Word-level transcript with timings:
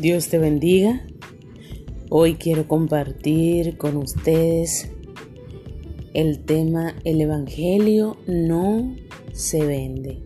Dios 0.00 0.28
te 0.28 0.38
bendiga. 0.38 1.04
Hoy 2.08 2.34
quiero 2.36 2.68
compartir 2.68 3.76
con 3.76 3.96
ustedes 3.96 4.92
el 6.14 6.44
tema 6.44 6.94
El 7.02 7.20
Evangelio 7.20 8.16
no 8.28 8.94
se 9.32 9.66
vende. 9.66 10.22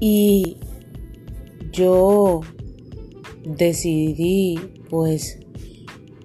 Y 0.00 0.56
yo 1.70 2.40
decidí 3.44 4.58
pues 4.90 5.38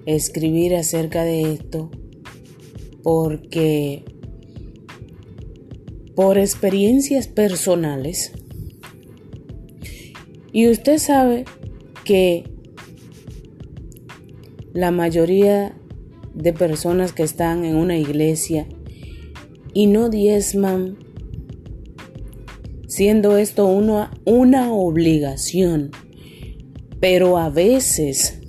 escribir 0.07 0.75
acerca 0.75 1.23
de 1.25 1.53
esto 1.53 1.91
porque 3.03 4.03
por 6.15 6.39
experiencias 6.39 7.27
personales 7.27 8.31
y 10.51 10.69
usted 10.69 10.97
sabe 10.97 11.45
que 12.03 12.49
la 14.73 14.91
mayoría 14.91 15.75
de 16.33 16.53
personas 16.53 17.13
que 17.13 17.23
están 17.23 17.65
en 17.65 17.75
una 17.75 17.97
iglesia 17.97 18.67
y 19.73 19.87
no 19.87 20.09
diezman, 20.09 20.97
siendo 22.87 23.37
esto 23.37 23.67
una, 23.67 24.11
una 24.25 24.71
obligación, 24.71 25.91
pero 26.99 27.37
a 27.37 27.49
veces 27.49 28.39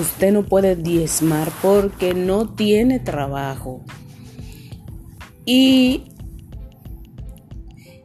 usted 0.00 0.32
no 0.32 0.44
puede 0.44 0.76
diezmar 0.76 1.50
porque 1.62 2.14
no 2.14 2.54
tiene 2.54 2.98
trabajo. 2.98 3.84
Y 5.44 6.04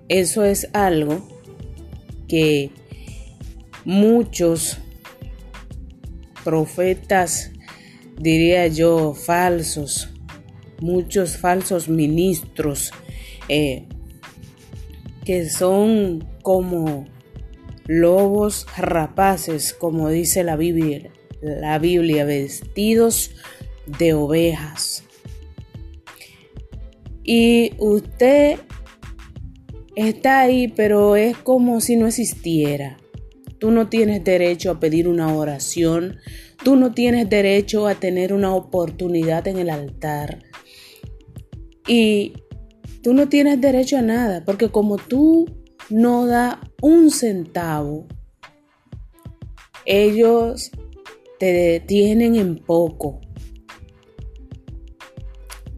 eso 0.09 0.43
es 0.43 0.67
algo 0.73 1.30
que 2.31 2.71
muchos 3.83 4.77
profetas, 6.45 7.51
diría 8.17 8.67
yo, 8.67 9.13
falsos, 9.13 10.07
muchos 10.79 11.35
falsos 11.35 11.89
ministros, 11.89 12.93
eh, 13.49 13.85
que 15.25 15.49
son 15.49 16.25
como 16.41 17.05
lobos 17.85 18.65
rapaces, 18.77 19.73
como 19.73 20.07
dice 20.07 20.45
la 20.45 20.55
Biblia, 20.55 21.11
la 21.41 21.79
Biblia, 21.79 22.23
vestidos 22.23 23.31
de 23.85 24.13
ovejas. 24.13 25.03
Y 27.25 27.73
usted 27.77 28.57
está 29.95 30.41
ahí, 30.41 30.67
pero 30.67 31.15
es 31.15 31.37
como 31.37 31.81
si 31.81 31.95
no 31.95 32.07
existiera. 32.07 32.97
Tú 33.59 33.71
no 33.71 33.89
tienes 33.89 34.23
derecho 34.23 34.71
a 34.71 34.79
pedir 34.79 35.07
una 35.07 35.35
oración, 35.35 36.17
tú 36.63 36.75
no 36.75 36.93
tienes 36.93 37.29
derecho 37.29 37.87
a 37.87 37.95
tener 37.95 38.33
una 38.33 38.55
oportunidad 38.55 39.47
en 39.47 39.59
el 39.59 39.69
altar. 39.69 40.39
Y 41.87 42.33
tú 43.03 43.13
no 43.13 43.29
tienes 43.29 43.61
derecho 43.61 43.97
a 43.97 44.01
nada, 44.01 44.43
porque 44.45 44.69
como 44.69 44.97
tú 44.97 45.45
no 45.89 46.25
da 46.25 46.61
un 46.81 47.11
centavo, 47.11 48.07
ellos 49.85 50.71
te 51.39 51.53
detienen 51.53 52.35
en 52.35 52.57
poco. 52.57 53.19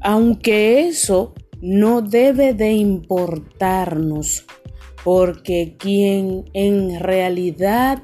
Aunque 0.01 0.87
eso 0.87 1.33
no 1.63 2.01
debe 2.01 2.53
de 2.53 2.73
importarnos, 2.73 4.45
porque 5.05 5.77
quien 5.79 6.43
en 6.51 6.99
realidad 6.99 8.03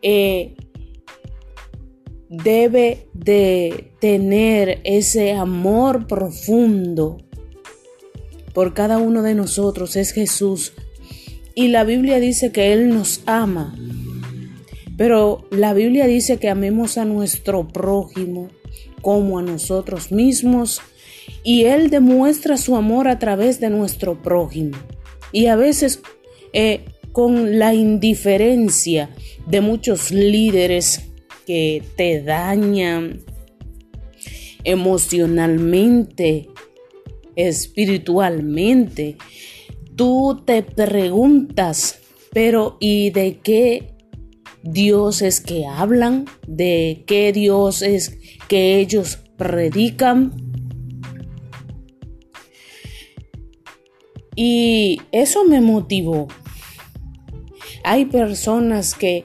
eh, 0.00 0.54
debe 2.30 3.06
de 3.12 3.92
tener 4.00 4.80
ese 4.84 5.32
amor 5.32 6.06
profundo 6.06 7.18
por 8.54 8.72
cada 8.72 8.96
uno 8.96 9.22
de 9.22 9.34
nosotros 9.34 9.94
es 9.96 10.12
Jesús. 10.12 10.72
Y 11.54 11.68
la 11.68 11.84
Biblia 11.84 12.18
dice 12.18 12.50
que 12.50 12.72
Él 12.72 12.88
nos 12.88 13.20
ama. 13.26 13.76
Pero 14.96 15.46
la 15.50 15.74
Biblia 15.74 16.06
dice 16.06 16.38
que 16.38 16.48
amemos 16.48 16.96
a 16.96 17.04
nuestro 17.04 17.68
prójimo 17.68 18.48
como 19.02 19.38
a 19.38 19.42
nosotros 19.42 20.12
mismos 20.12 20.80
y 21.46 21.66
Él 21.66 21.90
demuestra 21.90 22.56
su 22.56 22.74
amor 22.74 23.06
a 23.06 23.20
través 23.20 23.60
de 23.60 23.70
nuestro 23.70 24.20
prójimo. 24.20 24.76
Y 25.30 25.46
a 25.46 25.54
veces 25.54 26.02
eh, 26.52 26.80
con 27.12 27.60
la 27.60 27.72
indiferencia 27.72 29.10
de 29.46 29.60
muchos 29.60 30.10
líderes 30.10 31.08
que 31.46 31.84
te 31.96 32.20
dañan 32.20 33.20
emocionalmente, 34.64 36.48
espiritualmente, 37.36 39.16
tú 39.94 40.42
te 40.44 40.64
preguntas, 40.64 42.00
pero 42.32 42.76
¿y 42.80 43.10
de 43.10 43.38
qué 43.38 43.94
Dios 44.64 45.22
es 45.22 45.40
que 45.40 45.64
hablan? 45.64 46.24
¿De 46.48 47.04
qué 47.06 47.32
Dios 47.32 47.82
es 47.82 48.18
que 48.48 48.80
ellos 48.80 49.20
predican? 49.36 50.45
Y 54.36 55.00
eso 55.10 55.44
me 55.44 55.60
motivó. 55.60 56.28
Hay 57.82 58.04
personas 58.04 58.94
que 58.94 59.24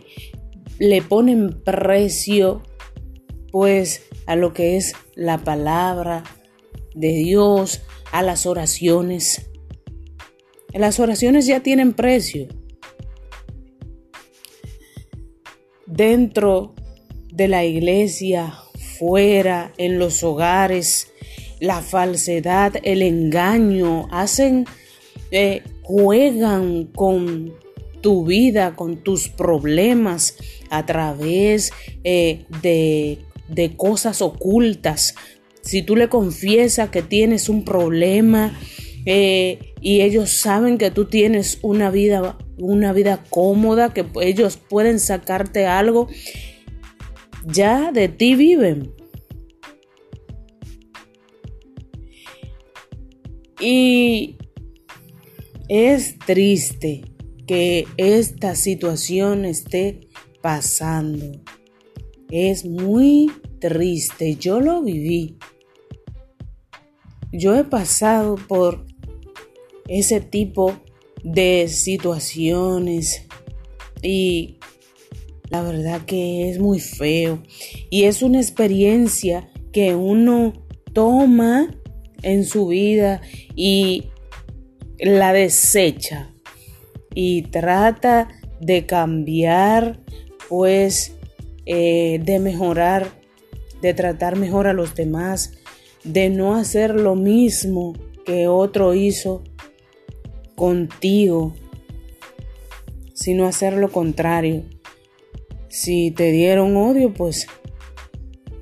le 0.80 1.02
ponen 1.02 1.62
precio 1.64 2.64
pues 3.52 4.04
a 4.26 4.36
lo 4.36 4.54
que 4.54 4.78
es 4.78 4.94
la 5.14 5.38
palabra 5.40 6.24
de 6.96 7.10
Dios, 7.10 7.82
a 8.12 8.22
las 8.24 8.46
oraciones. 8.46 9.50
Las 10.74 11.00
oraciones 11.00 11.46
ya 11.46 11.60
tienen 11.62 11.94
precio. 11.94 12.48
Dentro 15.86 16.74
de 17.34 17.50
la 17.50 17.66
iglesia, 17.66 18.54
fuera, 18.98 19.74
en 19.78 20.00
los 20.00 20.24
hogares, 20.24 21.12
la 21.60 21.82
falsedad, 21.82 22.74
el 22.84 23.02
engaño, 23.02 24.08
hacen 24.12 24.66
eh, 25.32 25.64
juegan 25.82 26.86
con 26.86 27.54
tu 28.02 28.26
vida, 28.26 28.76
con 28.76 29.04
tus 29.04 29.30
problemas 29.30 30.36
a 30.70 30.86
través 30.86 31.72
eh, 32.04 32.46
de, 32.62 33.20
de 33.48 33.76
cosas 33.76 34.22
ocultas. 34.22 35.16
Si 35.62 35.84
tú 35.84 35.96
le 35.96 36.10
confiesas 36.10 36.90
que 36.90 37.02
tienes 37.02 37.48
un 37.48 37.64
problema 37.64 38.58
eh, 39.06 39.74
y 39.80 40.02
ellos 40.02 40.30
saben 40.30 40.78
que 40.78 40.92
tú 40.92 41.06
tienes 41.06 41.60
una 41.62 41.90
vida, 41.92 42.38
una 42.58 42.94
vida 42.94 43.24
cómoda, 43.30 43.94
que 43.94 44.06
ellos 44.22 44.58
pueden 44.58 45.00
sacarte 45.00 45.66
algo, 45.66 46.08
ya 47.46 47.92
de 47.92 48.08
ti 48.10 48.36
viven. 48.36 48.94
Y 53.60 54.38
es 55.74 56.20
triste 56.20 57.02
que 57.48 57.88
esta 57.96 58.56
situación 58.56 59.46
esté 59.46 60.02
pasando. 60.42 61.42
Es 62.30 62.66
muy 62.66 63.32
triste. 63.62 64.36
Yo 64.36 64.60
lo 64.60 64.82
viví. 64.82 65.38
Yo 67.32 67.56
he 67.56 67.64
pasado 67.64 68.36
por 68.50 68.86
ese 69.88 70.20
tipo 70.20 70.78
de 71.24 71.70
situaciones 71.70 73.26
y 74.02 74.58
la 75.50 75.62
verdad 75.62 76.02
que 76.06 76.50
es 76.50 76.60
muy 76.60 76.82
feo 76.82 77.42
y 77.90 78.04
es 78.04 78.22
una 78.22 78.42
experiencia 78.42 79.50
que 79.72 79.96
uno 79.96 80.52
toma 80.92 81.74
en 82.24 82.44
su 82.44 82.68
vida 82.68 83.22
y 83.56 84.12
la 85.02 85.34
desecha 85.34 86.30
y 87.14 87.44
trata 87.44 88.30
de 88.60 88.86
cambiar, 88.86 90.00
pues 90.48 91.16
eh, 91.66 92.20
de 92.24 92.40
mejorar, 92.40 93.08
de 93.82 93.94
tratar 93.94 94.38
mejor 94.38 94.68
a 94.68 94.74
los 94.74 94.96
demás, 94.96 95.54
de 96.04 96.30
no 96.30 96.56
hacer 96.56 96.96
lo 96.96 97.16
mismo 97.16 97.94
que 98.26 98.48
otro 98.48 98.94
hizo 98.94 99.44
contigo, 100.56 101.56
sino 103.14 103.48
hacer 103.48 103.74
lo 103.74 103.92
contrario. 103.92 104.64
Si 105.68 106.12
te 106.12 106.32
dieron 106.32 106.78
odio, 106.78 107.12
pues 107.14 107.48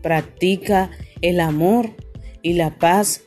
practica 0.02 0.92
el 1.22 1.42
amor 1.42 1.90
y 2.42 2.54
la 2.54 2.78
paz 2.78 3.24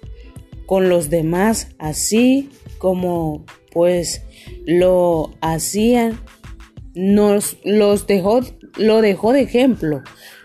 con 0.65 0.89
los 0.89 1.11
demás, 1.11 1.69
así 1.79 2.49
como 2.83 3.45
pues 3.71 4.25
lo 4.67 5.31
hacían 5.41 6.21
nos 6.97 7.57
los 7.63 8.09
dejó, 8.09 8.41
lo 8.77 9.01
dejó 9.01 9.33
de 9.33 9.43
ejemplo 9.43 10.03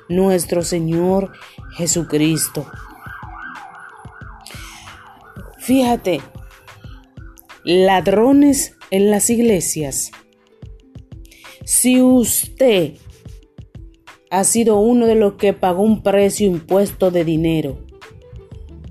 nuestro 0.07 0.61
Señor 0.61 1.31
Jesucristo. 1.77 2.69
Fíjate, 5.57 6.21
ladrones 7.63 8.75
en 8.91 9.09
las 9.09 9.31
iglesias. 9.31 10.11
Si 11.65 12.03
usted 12.03 12.97
ha 14.29 14.43
sido 14.43 14.77
uno 14.77 15.07
de 15.07 15.15
los 15.15 15.33
que 15.33 15.53
pagó 15.53 15.81
un 15.81 16.03
precio 16.03 16.45
impuesto 16.45 17.09
de 17.09 17.25
dinero 17.25 17.86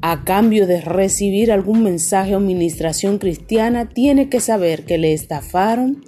a 0.02 0.24
cambio 0.24 0.66
de 0.66 0.80
recibir 0.80 1.50
algún 1.50 1.82
mensaje 1.82 2.34
o 2.34 2.38
administración 2.38 3.18
cristiana, 3.18 3.88
tiene 3.88 4.28
que 4.28 4.40
saber 4.40 4.84
que 4.84 4.98
le 4.98 5.12
estafaron, 5.12 6.04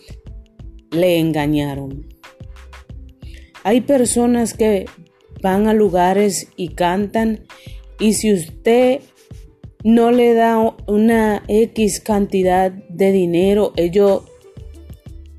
le 0.91 1.19
engañaron. 1.19 2.07
Hay 3.65 3.81
personas 3.81 4.55
que 4.55 4.87
van 5.43 5.69
a 5.69 5.75
lugares 5.75 6.49
y 6.57 6.69
cantan 6.69 7.41
y 7.99 8.15
si 8.15 8.33
usted 8.33 9.01
no 9.85 10.11
le 10.11 10.35
da 10.35 10.77
una 10.87 11.43
X 11.49 12.01
cantidad 12.01 12.71
de 12.71 13.13
dinero, 13.13 13.73
ellos 13.77 14.23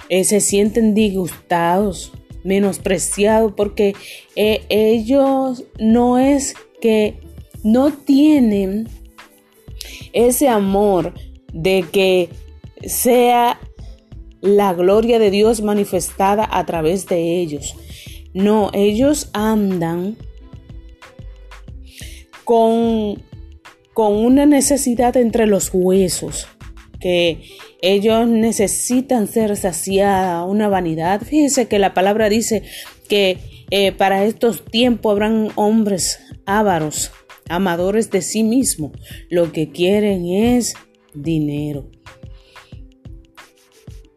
eh, 0.10 0.24
se 0.24 0.40
sienten 0.40 0.94
disgustados, 0.94 2.12
menospreciados, 2.44 3.54
porque 3.56 3.96
eh, 4.36 4.62
ellos 4.70 5.66
no 5.78 6.18
es 6.18 6.56
que 6.82 7.20
no 7.64 7.92
tienen 7.92 8.88
ese 10.14 10.48
amor 10.48 11.14
de 11.54 11.86
que 11.92 12.30
sea 12.86 13.60
la 14.42 14.74
gloria 14.74 15.20
de 15.20 15.32
Dios 15.32 15.62
manifestada 15.62 16.48
a 16.50 16.66
través 16.66 17.08
de 17.08 17.40
ellos. 17.40 17.76
No, 18.34 18.70
ellos 18.74 19.30
andan 19.34 20.16
con, 22.44 23.22
con 23.94 24.16
una 24.16 24.46
necesidad 24.46 25.18
entre 25.18 25.46
los 25.48 25.70
huesos, 25.74 26.48
que 27.00 27.42
ellos 27.82 28.28
necesitan 28.28 29.28
ser 29.28 29.56
saciada, 29.56 30.44
una 30.46 30.68
vanidad. 30.68 31.22
Fíjense 31.22 31.68
que 31.68 31.80
la 31.80 31.94
palabra 31.94 32.30
dice 32.30 32.64
que 33.08 33.38
eh, 33.72 33.92
para 33.92 34.26
estos 34.26 34.66
tiempos 34.66 35.12
habrán 35.12 35.50
hombres 35.56 36.20
ávaros, 36.46 37.12
amadores 37.50 38.10
de 38.12 38.22
sí 38.22 38.44
mismos. 38.44 38.92
Lo 39.30 39.52
que 39.52 39.70
quieren 39.70 40.28
es 40.28 40.76
dinero. 41.14 41.90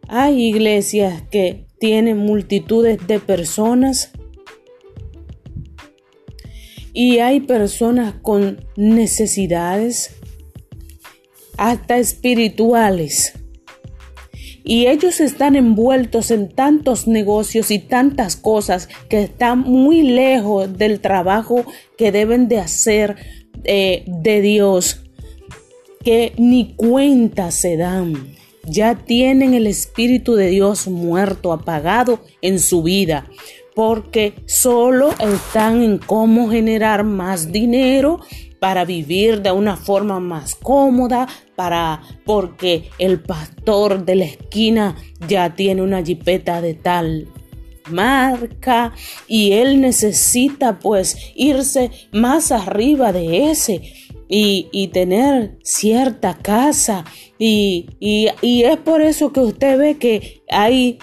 Hay 0.08 0.44
iglesias 0.44 1.22
que 1.30 1.66
tienen 1.78 2.18
multitudes 2.18 3.04
de 3.06 3.18
personas 3.18 4.12
y 6.92 7.18
hay 7.18 7.40
personas 7.40 8.14
con 8.22 8.64
necesidades 8.76 10.14
hasta 11.56 11.98
espirituales. 11.98 13.41
Y 14.64 14.86
ellos 14.86 15.20
están 15.20 15.56
envueltos 15.56 16.30
en 16.30 16.48
tantos 16.48 17.06
negocios 17.06 17.70
y 17.70 17.78
tantas 17.78 18.36
cosas 18.36 18.88
que 19.08 19.22
están 19.22 19.60
muy 19.60 20.02
lejos 20.02 20.76
del 20.78 21.00
trabajo 21.00 21.64
que 21.96 22.12
deben 22.12 22.48
de 22.48 22.58
hacer 22.58 23.16
eh, 23.64 24.04
de 24.06 24.40
Dios, 24.40 25.02
que 26.04 26.32
ni 26.38 26.74
cuenta 26.74 27.50
se 27.50 27.76
dan. 27.76 28.34
Ya 28.64 28.94
tienen 28.94 29.54
el 29.54 29.66
Espíritu 29.66 30.34
de 30.34 30.48
Dios 30.48 30.86
muerto, 30.86 31.52
apagado 31.52 32.20
en 32.42 32.60
su 32.60 32.82
vida, 32.84 33.26
porque 33.74 34.34
solo 34.46 35.10
están 35.18 35.82
en 35.82 35.98
cómo 35.98 36.48
generar 36.48 37.02
más 37.02 37.50
dinero 37.50 38.20
para 38.62 38.84
vivir 38.84 39.42
de 39.42 39.50
una 39.50 39.76
forma 39.76 40.20
más 40.20 40.54
cómoda, 40.54 41.26
para 41.56 42.00
porque 42.24 42.90
el 42.98 43.18
pastor 43.18 44.04
de 44.04 44.14
la 44.14 44.24
esquina 44.26 44.94
ya 45.26 45.56
tiene 45.56 45.82
una 45.82 46.00
jipeta 46.04 46.60
de 46.60 46.74
tal 46.74 47.26
marca 47.90 48.94
y 49.26 49.50
él 49.54 49.80
necesita 49.80 50.78
pues 50.78 51.16
irse 51.34 51.90
más 52.12 52.52
arriba 52.52 53.12
de 53.12 53.50
ese 53.50 53.82
y, 54.28 54.88
tener 54.92 55.58
cierta 55.64 56.38
casa. 56.38 57.04
Y, 57.40 57.88
es 58.40 58.76
por 58.76 59.02
eso 59.02 59.32
que 59.32 59.40
usted 59.40 59.76
ve 59.76 59.98
que 59.98 60.44
hay 60.48 61.00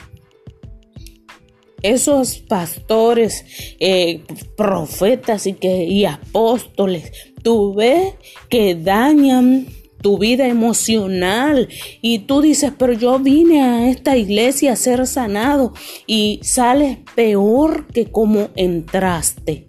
esos 1.82 2.40
pastores, 2.40 3.46
eh, 3.80 4.24
profetas 4.56 5.48
y, 5.48 5.54
que, 5.54 5.86
y 5.86 6.06
apóstoles, 6.06 7.12
tú 7.44 7.74
ves 7.74 8.14
que 8.50 8.76
dañan 8.76 9.68
tu 10.02 10.18
vida 10.18 10.48
emocional 10.48 11.68
y 12.02 12.20
tú 12.20 12.42
dices, 12.42 12.72
pero 12.78 12.94
yo 12.94 13.20
vine 13.20 13.62
a 13.64 13.90
esta 13.90 14.16
iglesia 14.16 14.74
a 14.74 14.78
ser 14.78 15.06
sanado 15.08 15.74
y 16.08 16.40
sales 16.44 17.00
peor 17.16 17.88
que 17.88 18.12
como 18.12 18.50
entraste 18.56 19.68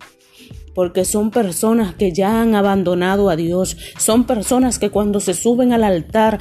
porque 0.75 1.05
son 1.05 1.31
personas 1.31 1.94
que 1.94 2.12
ya 2.12 2.40
han 2.40 2.55
abandonado 2.55 3.28
a 3.28 3.37
Dios, 3.37 3.76
son 3.99 4.25
personas 4.25 4.78
que 4.78 4.88
cuando 4.88 5.20
se 5.20 5.34
suben 5.34 5.73
al 5.73 5.84
altar 5.84 6.38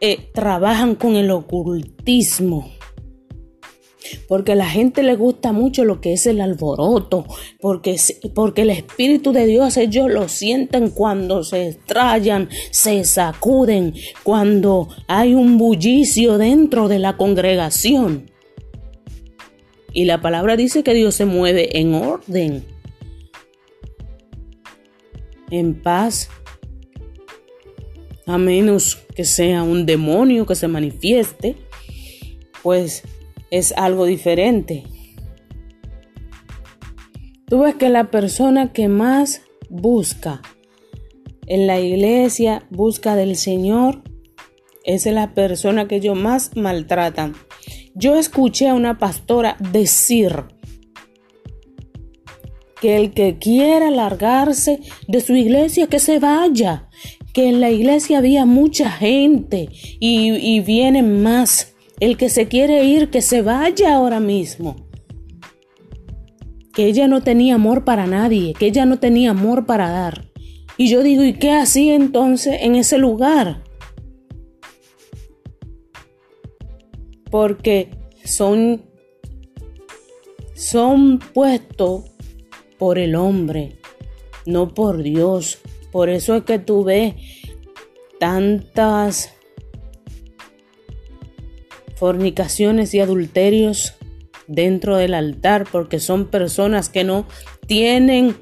eh, 0.00 0.30
trabajan 0.32 0.94
con 0.94 1.16
el 1.16 1.30
ocultismo. 1.30 2.70
Porque 4.28 4.54
la 4.54 4.68
gente 4.68 5.02
le 5.02 5.16
gusta 5.16 5.52
mucho 5.52 5.84
lo 5.84 6.00
que 6.00 6.12
es 6.12 6.26
el 6.26 6.40
alboroto, 6.40 7.26
porque, 7.60 7.96
porque 8.34 8.62
el 8.62 8.70
Espíritu 8.70 9.32
de 9.32 9.46
Dios 9.46 9.76
ellos 9.76 10.10
lo 10.10 10.28
sienten 10.28 10.90
cuando 10.90 11.44
se 11.44 11.68
estrellan, 11.68 12.48
se 12.70 13.04
sacuden, 13.04 13.94
cuando 14.22 14.88
hay 15.06 15.34
un 15.34 15.58
bullicio 15.58 16.38
dentro 16.38 16.88
de 16.88 16.98
la 16.98 17.16
congregación. 17.16 18.30
Y 19.92 20.04
la 20.04 20.20
palabra 20.20 20.56
dice 20.56 20.82
que 20.82 20.94
Dios 20.94 21.14
se 21.14 21.24
mueve 21.24 21.78
en 21.78 21.94
orden 21.94 22.64
en 25.50 25.74
paz, 25.74 26.30
a 28.26 28.38
menos 28.38 28.96
que 29.14 29.24
sea 29.24 29.62
un 29.62 29.86
demonio 29.86 30.46
que 30.46 30.54
se 30.54 30.68
manifieste, 30.68 31.56
pues 32.62 33.02
es 33.50 33.72
algo 33.76 34.06
diferente. 34.06 34.84
Tú 37.46 37.60
ves 37.60 37.74
que 37.74 37.88
la 37.88 38.10
persona 38.10 38.72
que 38.72 38.88
más 38.88 39.42
busca 39.68 40.42
en 41.46 41.66
la 41.66 41.80
iglesia, 41.80 42.66
busca 42.70 43.16
del 43.16 43.36
Señor, 43.36 44.02
es 44.84 45.06
la 45.06 45.34
persona 45.34 45.88
que 45.88 45.96
ellos 45.96 46.16
más 46.16 46.56
maltratan. 46.56 47.34
Yo 47.94 48.16
escuché 48.16 48.68
a 48.68 48.74
una 48.74 48.98
pastora 48.98 49.56
decir, 49.58 50.44
que 52.80 52.96
el 52.96 53.12
que 53.12 53.38
quiera 53.38 53.90
largarse 53.90 54.80
de 55.06 55.20
su 55.20 55.34
iglesia, 55.34 55.86
que 55.86 55.98
se 55.98 56.18
vaya, 56.18 56.88
que 57.32 57.48
en 57.48 57.60
la 57.60 57.70
iglesia 57.70 58.18
había 58.18 58.46
mucha 58.46 58.90
gente 58.90 59.68
y, 60.00 60.30
y 60.30 60.60
vienen 60.60 61.22
más. 61.22 61.74
El 62.00 62.16
que 62.16 62.30
se 62.30 62.48
quiere 62.48 62.84
ir, 62.84 63.10
que 63.10 63.20
se 63.20 63.42
vaya 63.42 63.94
ahora 63.94 64.20
mismo. 64.20 64.76
Que 66.72 66.86
ella 66.86 67.06
no 67.08 67.22
tenía 67.22 67.56
amor 67.56 67.84
para 67.84 68.06
nadie, 68.06 68.54
que 68.54 68.66
ella 68.66 68.86
no 68.86 68.98
tenía 68.98 69.32
amor 69.32 69.66
para 69.66 69.90
dar. 69.90 70.30
Y 70.78 70.88
yo 70.88 71.02
digo, 71.02 71.22
¿y 71.22 71.34
qué 71.34 71.52
hacía 71.52 71.94
entonces 71.94 72.56
en 72.62 72.74
ese 72.74 72.96
lugar? 72.96 73.62
Porque 77.30 77.90
son, 78.24 78.82
son 80.54 81.18
puestos 81.18 82.04
por 82.78 82.98
el 82.98 83.14
hombre, 83.14 83.78
no 84.46 84.72
por 84.72 85.02
Dios. 85.02 85.58
Por 85.92 86.08
eso 86.08 86.34
es 86.34 86.44
que 86.44 86.58
tú 86.58 86.82
ves 86.82 87.14
tantas 88.18 89.34
fornicaciones 92.00 92.94
y 92.94 93.00
adulterios 93.00 93.94
dentro 94.48 94.96
del 94.96 95.12
altar, 95.12 95.66
porque 95.70 96.00
son 96.00 96.28
personas 96.28 96.88
que 96.88 97.04
no 97.04 97.26
tienen 97.66 98.34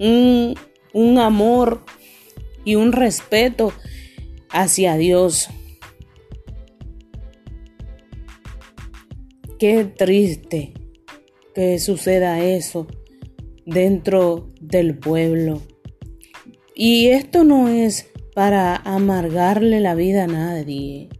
un, 0.00 1.18
amor 1.18 1.84
y 2.64 2.76
un 2.76 2.92
respeto 2.92 3.74
hacia 4.48 4.96
Dios. 4.96 5.48
Qué 9.58 9.84
triste 9.84 10.72
que 11.54 11.78
suceda 11.78 12.40
eso 12.40 12.86
dentro 13.66 14.48
del 14.58 14.96
pueblo. 14.96 15.60
Y 16.74 17.08
esto 17.08 17.44
no 17.44 17.68
es 17.68 18.10
para 18.34 18.76
amargarle 18.76 19.80
la 19.80 19.94
vida 19.94 20.24
a 20.24 20.28
nadie, 20.28 21.10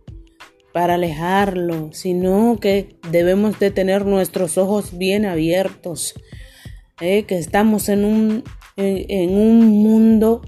para 0.77 0.97
alejarlo, 0.97 1.89
sino 1.95 2.59
que 2.61 2.99
debemos 3.11 3.59
de 3.59 3.71
tener 3.71 4.05
nuestros 4.05 4.59
ojos 4.59 4.99
bien 4.99 5.25
abiertos, 5.25 6.13
eh, 7.01 7.23
que 7.23 7.39
estamos 7.39 7.89
en 7.89 8.05
un, 8.05 8.45
en, 8.77 9.39
un 9.39 9.69
mundo 9.69 10.43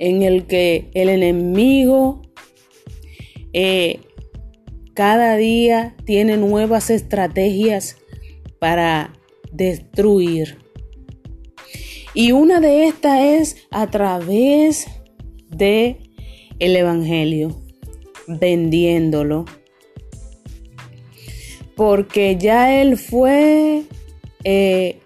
en 0.00 0.24
el 0.24 0.48
que 0.48 0.90
el 0.94 1.08
enemigo 1.08 2.22
eh, 3.52 4.00
cada 4.92 5.36
día 5.36 5.94
tiene 6.04 6.36
nuevas 6.36 6.90
estrategias 6.90 7.96
para 8.58 9.12
destruir. 9.52 10.58
Y 12.12 12.32
una 12.32 12.58
de 12.58 12.88
estas 12.88 13.20
es 13.20 13.56
a 13.70 13.88
través 13.88 14.88
de 15.48 15.98
el 16.58 16.74
evangelio 16.74 17.65
vendiéndolo. 18.26 19.44
Porque 21.74 22.36
ya 22.36 22.80
él 22.80 22.96
fue 22.96 23.84
eh, 24.44 24.98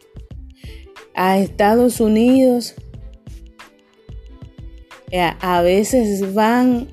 a 1.14 1.38
Estados 1.38 2.00
Unidos. 2.00 2.74
Eh, 5.10 5.32
a 5.40 5.62
veces 5.62 6.32
van 6.34 6.88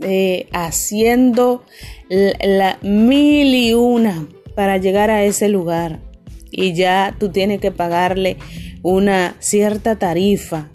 eh, 0.00 0.48
haciendo 0.52 1.64
la, 2.08 2.78
mil 2.82 3.54
y 3.54 3.74
una 3.74 4.28
para 4.54 4.76
llegar 4.78 5.10
a 5.10 5.24
ese 5.24 5.48
lugar. 5.48 6.00
Y 6.50 6.74
ya 6.74 7.16
tú 7.18 7.30
tienes 7.30 7.60
que 7.60 7.72
pagarle 7.72 8.36
una 8.82 9.36
cierta 9.40 9.98
tarifa 9.98 10.70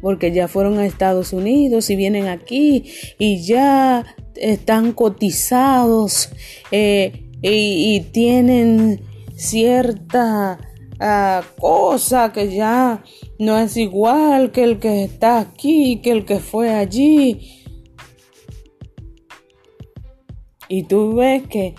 porque 0.00 0.32
ya 0.32 0.48
fueron 0.48 0.78
a 0.78 0.86
Estados 0.86 1.32
Unidos 1.32 1.90
y 1.90 1.96
vienen 1.96 2.26
aquí 2.26 2.84
y 3.18 3.42
ya 3.42 4.04
están 4.34 4.92
cotizados 4.92 6.30
eh, 6.70 7.26
y, 7.42 8.00
tienen 8.12 9.00
cierta 9.34 10.58
ah, 10.98 11.42
cosa 11.58 12.32
que 12.32 12.54
ya 12.54 13.02
no 13.38 13.58
es 13.58 13.76
igual 13.76 14.52
que 14.52 14.64
el 14.64 14.78
que 14.78 15.04
está 15.04 15.40
aquí, 15.40 16.00
que 16.02 16.10
el 16.10 16.24
que 16.26 16.38
fue 16.38 16.74
allí. 16.74 17.64
Y 20.68 20.84
tú 20.84 21.14
ves 21.14 21.42
que, 21.48 21.74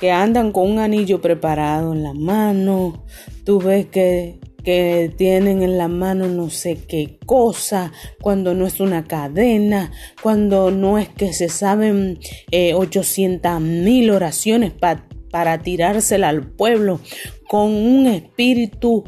que 0.00 0.10
andan 0.10 0.50
con 0.50 0.70
un 0.70 0.78
anillo 0.78 1.20
preparado 1.20 1.92
en 1.92 2.02
la 2.02 2.14
mano, 2.14 3.04
tú 3.44 3.60
ves 3.60 3.86
que 3.86 4.40
que 4.62 5.12
tienen 5.16 5.62
en 5.62 5.78
la 5.78 5.88
mano 5.88 6.28
no 6.28 6.50
sé 6.50 6.78
qué 6.88 7.18
cosa, 7.26 7.92
cuando 8.20 8.54
no 8.54 8.66
es 8.66 8.80
una 8.80 9.04
cadena, 9.04 9.92
cuando 10.22 10.70
no 10.70 10.98
es 10.98 11.08
que 11.08 11.32
se 11.32 11.48
saben 11.48 12.18
eh, 12.50 12.74
800 12.74 13.60
mil 13.60 14.10
oraciones 14.10 14.72
para 14.72 15.62
tirársela 15.62 16.28
al 16.28 16.46
pueblo 16.46 17.00
con 17.48 17.70
un 17.70 18.06
espíritu 18.06 19.04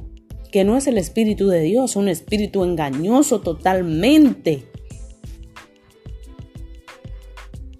que 0.54 0.62
no 0.64 0.76
es 0.76 0.86
el 0.86 0.98
espíritu 0.98 1.48
de 1.48 1.62
Dios, 1.62 1.96
un 1.96 2.08
espíritu 2.08 2.62
engañoso 2.62 3.40
totalmente. 3.40 4.68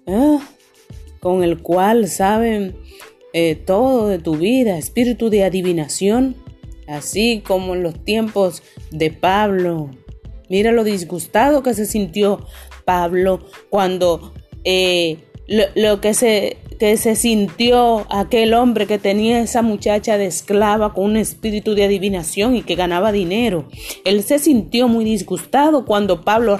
Ah, 0.07 0.39
con 1.21 1.41
el 1.41 1.61
cual 1.61 2.09
saben 2.09 2.75
eh, 3.31 3.55
todo 3.55 4.09
de 4.09 4.19
tu 4.19 4.35
vida, 4.35 4.77
espíritu 4.77 5.29
de 5.29 5.43
adivinación 5.43 6.35
así 6.87 7.41
como 7.45 7.75
en 7.75 7.83
los 7.83 8.03
tiempos 8.03 8.63
de 8.91 9.11
Pablo. 9.11 9.91
Mira 10.49 10.71
lo 10.71 10.83
disgustado 10.83 11.63
que 11.63 11.73
se 11.73 11.85
sintió 11.85 12.45
Pablo 12.85 13.45
cuando 13.69 14.33
eh, 14.63 15.17
lo, 15.47 16.01
que, 16.01 16.13
se, 16.13 16.57
que 16.79 16.97
se 16.97 17.15
sintió 17.15 18.05
aquel 18.09 18.53
hombre 18.53 18.87
que 18.87 18.97
tenía 18.97 19.41
esa 19.41 19.61
muchacha 19.61 20.17
de 20.17 20.25
esclava 20.25 20.93
con 20.93 21.05
un 21.05 21.17
espíritu 21.17 21.75
de 21.75 21.85
adivinación 21.85 22.55
y 22.55 22.61
que 22.61 22.75
ganaba 22.75 23.11
dinero. 23.11 23.67
Él 24.05 24.23
se 24.23 24.39
sintió 24.39 24.87
muy 24.87 25.05
disgustado 25.05 25.85
cuando 25.85 26.21
Pablo 26.21 26.57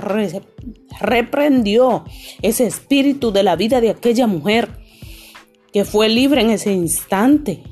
reprendió 1.00 2.06
ese 2.42 2.66
espíritu 2.66 3.32
de 3.32 3.44
la 3.44 3.56
vida 3.56 3.82
de 3.82 3.90
aquella 3.90 4.28
mujer 4.28 4.70
que 5.74 5.84
fue 5.84 6.08
libre 6.08 6.42
en 6.42 6.52
ese 6.52 6.72
instante. 6.72 7.64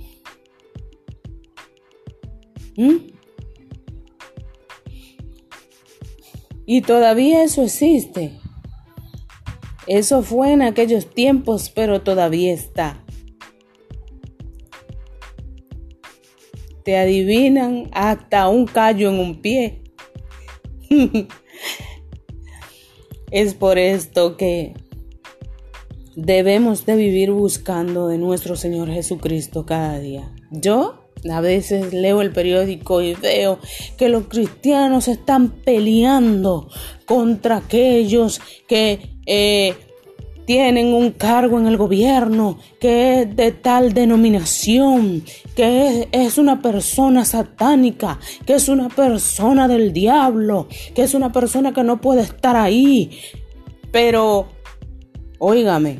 ¿Mm? 2.77 3.13
Y 6.65 6.81
todavía 6.81 7.43
eso 7.43 7.63
existe. 7.63 8.39
Eso 9.87 10.21
fue 10.21 10.53
en 10.53 10.61
aquellos 10.61 11.09
tiempos, 11.09 11.69
pero 11.69 12.01
todavía 12.01 12.53
está. 12.53 13.03
Te 16.85 16.97
adivinan 16.97 17.89
hasta 17.91 18.47
un 18.47 18.65
callo 18.65 19.09
en 19.09 19.19
un 19.19 19.41
pie. 19.41 19.83
es 23.31 23.53
por 23.53 23.77
esto 23.77 24.37
que 24.37 24.73
debemos 26.15 26.85
de 26.85 26.95
vivir 26.95 27.31
buscando 27.31 28.07
de 28.07 28.17
nuestro 28.17 28.55
Señor 28.55 28.89
Jesucristo 28.89 29.65
cada 29.65 29.99
día. 29.99 30.33
Yo 30.51 31.02
a 31.31 31.41
veces 31.41 31.93
leo 31.93 32.21
el 32.21 32.31
periódico 32.31 33.01
y 33.01 33.13
veo 33.13 33.59
que 33.97 34.09
los 34.09 34.27
cristianos 34.27 35.07
están 35.07 35.49
peleando 35.49 36.69
contra 37.05 37.57
aquellos 37.57 38.41
que 38.67 39.17
eh, 39.25 39.75
tienen 40.45 40.93
un 40.93 41.11
cargo 41.11 41.59
en 41.59 41.67
el 41.67 41.77
gobierno, 41.77 42.57
que 42.79 43.21
es 43.21 43.35
de 43.35 43.51
tal 43.51 43.93
denominación, 43.93 45.23
que 45.55 46.07
es, 46.11 46.37
una 46.37 46.61
persona 46.61 47.23
satánica, 47.25 48.19
que 48.45 48.55
es 48.55 48.67
una 48.67 48.89
persona 48.89 49.67
del 49.67 49.93
diablo, 49.93 50.67
que 50.93 51.03
es 51.03 51.13
una 51.13 51.31
persona 51.31 51.73
que 51.73 51.83
no 51.83 52.01
puede 52.01 52.21
estar 52.21 52.55
ahí. 52.55 53.19
Pero, 53.91 54.47
óigame, 55.39 55.99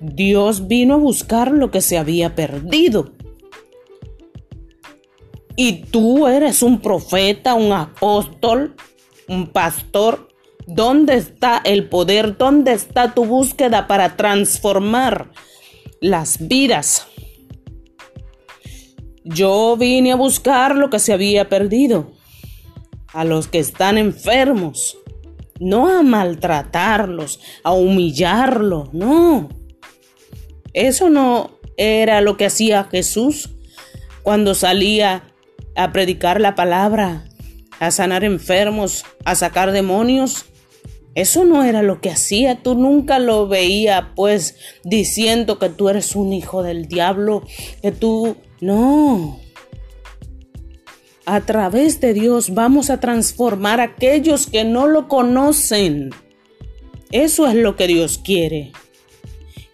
Dios 0.00 0.66
vino 0.66 0.94
a 0.94 0.98
buscar 0.98 1.52
lo 1.52 1.70
que 1.70 1.80
se 1.80 1.98
había 1.98 2.34
perdido. 2.34 3.12
Y 5.56 5.84
tú 5.84 6.26
eres 6.26 6.62
un 6.62 6.80
profeta, 6.80 7.54
un 7.54 7.72
apóstol, 7.72 8.74
un 9.28 9.48
pastor. 9.48 10.28
¿Dónde 10.66 11.16
está 11.16 11.60
el 11.64 11.88
poder? 11.88 12.36
¿Dónde 12.36 12.72
está 12.72 13.14
tu 13.14 13.24
búsqueda 13.24 13.86
para 13.86 14.16
transformar 14.16 15.32
las 16.00 16.46
vidas? 16.46 17.06
Yo 19.24 19.76
vine 19.76 20.12
a 20.12 20.16
buscar 20.16 20.76
lo 20.76 20.90
que 20.90 20.98
se 20.98 21.12
había 21.12 21.48
perdido, 21.48 22.12
a 23.12 23.24
los 23.24 23.46
que 23.46 23.58
están 23.58 23.98
enfermos, 23.98 24.98
no 25.60 25.88
a 25.88 26.02
maltratarlos, 26.02 27.40
a 27.62 27.72
humillarlos, 27.72 28.92
no. 28.92 29.48
Eso 30.72 31.08
no 31.10 31.58
era 31.76 32.20
lo 32.20 32.36
que 32.36 32.46
hacía 32.46 32.84
Jesús 32.90 33.50
cuando 34.22 34.54
salía 34.54 35.31
a 35.74 35.92
predicar 35.92 36.40
la 36.40 36.54
palabra, 36.54 37.24
a 37.80 37.90
sanar 37.90 38.24
enfermos, 38.24 39.04
a 39.24 39.34
sacar 39.34 39.72
demonios. 39.72 40.46
Eso 41.14 41.44
no 41.44 41.62
era 41.62 41.82
lo 41.82 42.00
que 42.00 42.10
hacía, 42.10 42.62
tú 42.62 42.74
nunca 42.74 43.18
lo 43.18 43.46
veías 43.46 44.04
pues 44.16 44.56
diciendo 44.82 45.58
que 45.58 45.68
tú 45.68 45.90
eres 45.90 46.16
un 46.16 46.32
hijo 46.32 46.62
del 46.62 46.88
diablo, 46.88 47.42
que 47.82 47.92
tú 47.92 48.36
no. 48.60 49.38
A 51.26 51.42
través 51.42 52.00
de 52.00 52.14
Dios 52.14 52.54
vamos 52.54 52.88
a 52.90 52.98
transformar 52.98 53.80
a 53.80 53.84
aquellos 53.84 54.46
que 54.46 54.64
no 54.64 54.86
lo 54.86 55.06
conocen. 55.06 56.10
Eso 57.10 57.46
es 57.46 57.54
lo 57.54 57.76
que 57.76 57.86
Dios 57.86 58.18
quiere. 58.18 58.72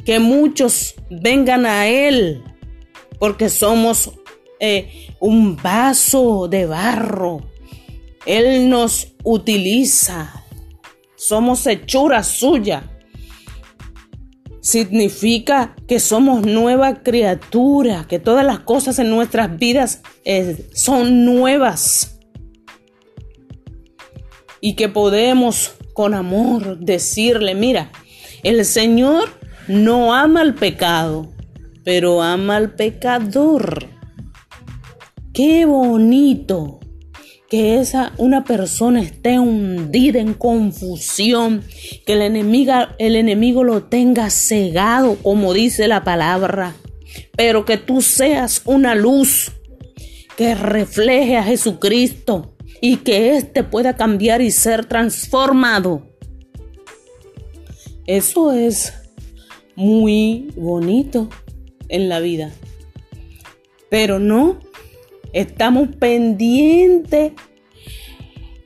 Que 0.04 0.18
muchos 0.18 0.96
vengan 1.08 1.66
a 1.66 1.86
Él 1.86 2.42
porque 3.18 3.48
somos 3.48 4.12
eh, 4.60 5.08
un 5.20 5.56
vaso 5.56 6.48
de 6.48 6.66
barro. 6.66 7.42
Él 8.26 8.68
nos 8.68 9.14
utiliza. 9.24 10.44
Somos 11.16 11.66
hechura 11.66 12.22
suya. 12.22 12.90
Significa 14.60 15.74
que 15.86 15.98
somos 15.98 16.44
nueva 16.44 17.02
criatura, 17.02 18.06
que 18.08 18.18
todas 18.18 18.44
las 18.44 18.60
cosas 18.60 18.98
en 18.98 19.08
nuestras 19.08 19.58
vidas 19.58 20.02
eh, 20.24 20.68
son 20.74 21.24
nuevas. 21.24 22.20
Y 24.60 24.74
que 24.74 24.88
podemos 24.88 25.72
con 25.94 26.14
amor 26.14 26.78
decirle, 26.78 27.54
mira, 27.54 27.90
el 28.42 28.64
Señor 28.64 29.30
no 29.68 30.14
ama 30.14 30.42
al 30.42 30.54
pecado, 30.54 31.32
pero 31.84 32.22
ama 32.22 32.56
al 32.56 32.74
pecador. 32.74 33.97
Qué 35.38 35.66
bonito 35.66 36.80
que 37.48 37.78
esa 37.78 38.12
una 38.18 38.42
persona 38.42 39.00
esté 39.00 39.38
hundida 39.38 40.18
en 40.18 40.34
confusión, 40.34 41.62
que 42.04 42.14
el 42.14 42.22
enemigo, 42.22 42.72
el 42.98 43.14
enemigo 43.14 43.62
lo 43.62 43.84
tenga 43.84 44.30
cegado, 44.30 45.14
como 45.22 45.54
dice 45.54 45.86
la 45.86 46.02
palabra, 46.02 46.74
pero 47.36 47.64
que 47.64 47.76
tú 47.76 48.02
seas 48.02 48.62
una 48.64 48.96
luz 48.96 49.52
que 50.36 50.56
refleje 50.56 51.36
a 51.36 51.44
Jesucristo 51.44 52.56
y 52.80 52.96
que 52.96 53.36
éste 53.36 53.62
pueda 53.62 53.94
cambiar 53.94 54.40
y 54.42 54.50
ser 54.50 54.86
transformado. 54.86 56.02
Eso 58.08 58.50
es 58.50 58.92
muy 59.76 60.52
bonito 60.56 61.28
en 61.88 62.08
la 62.08 62.18
vida. 62.18 62.50
Pero 63.88 64.18
no, 64.18 64.58
estamos 65.32 65.88
pendientes, 65.96 67.32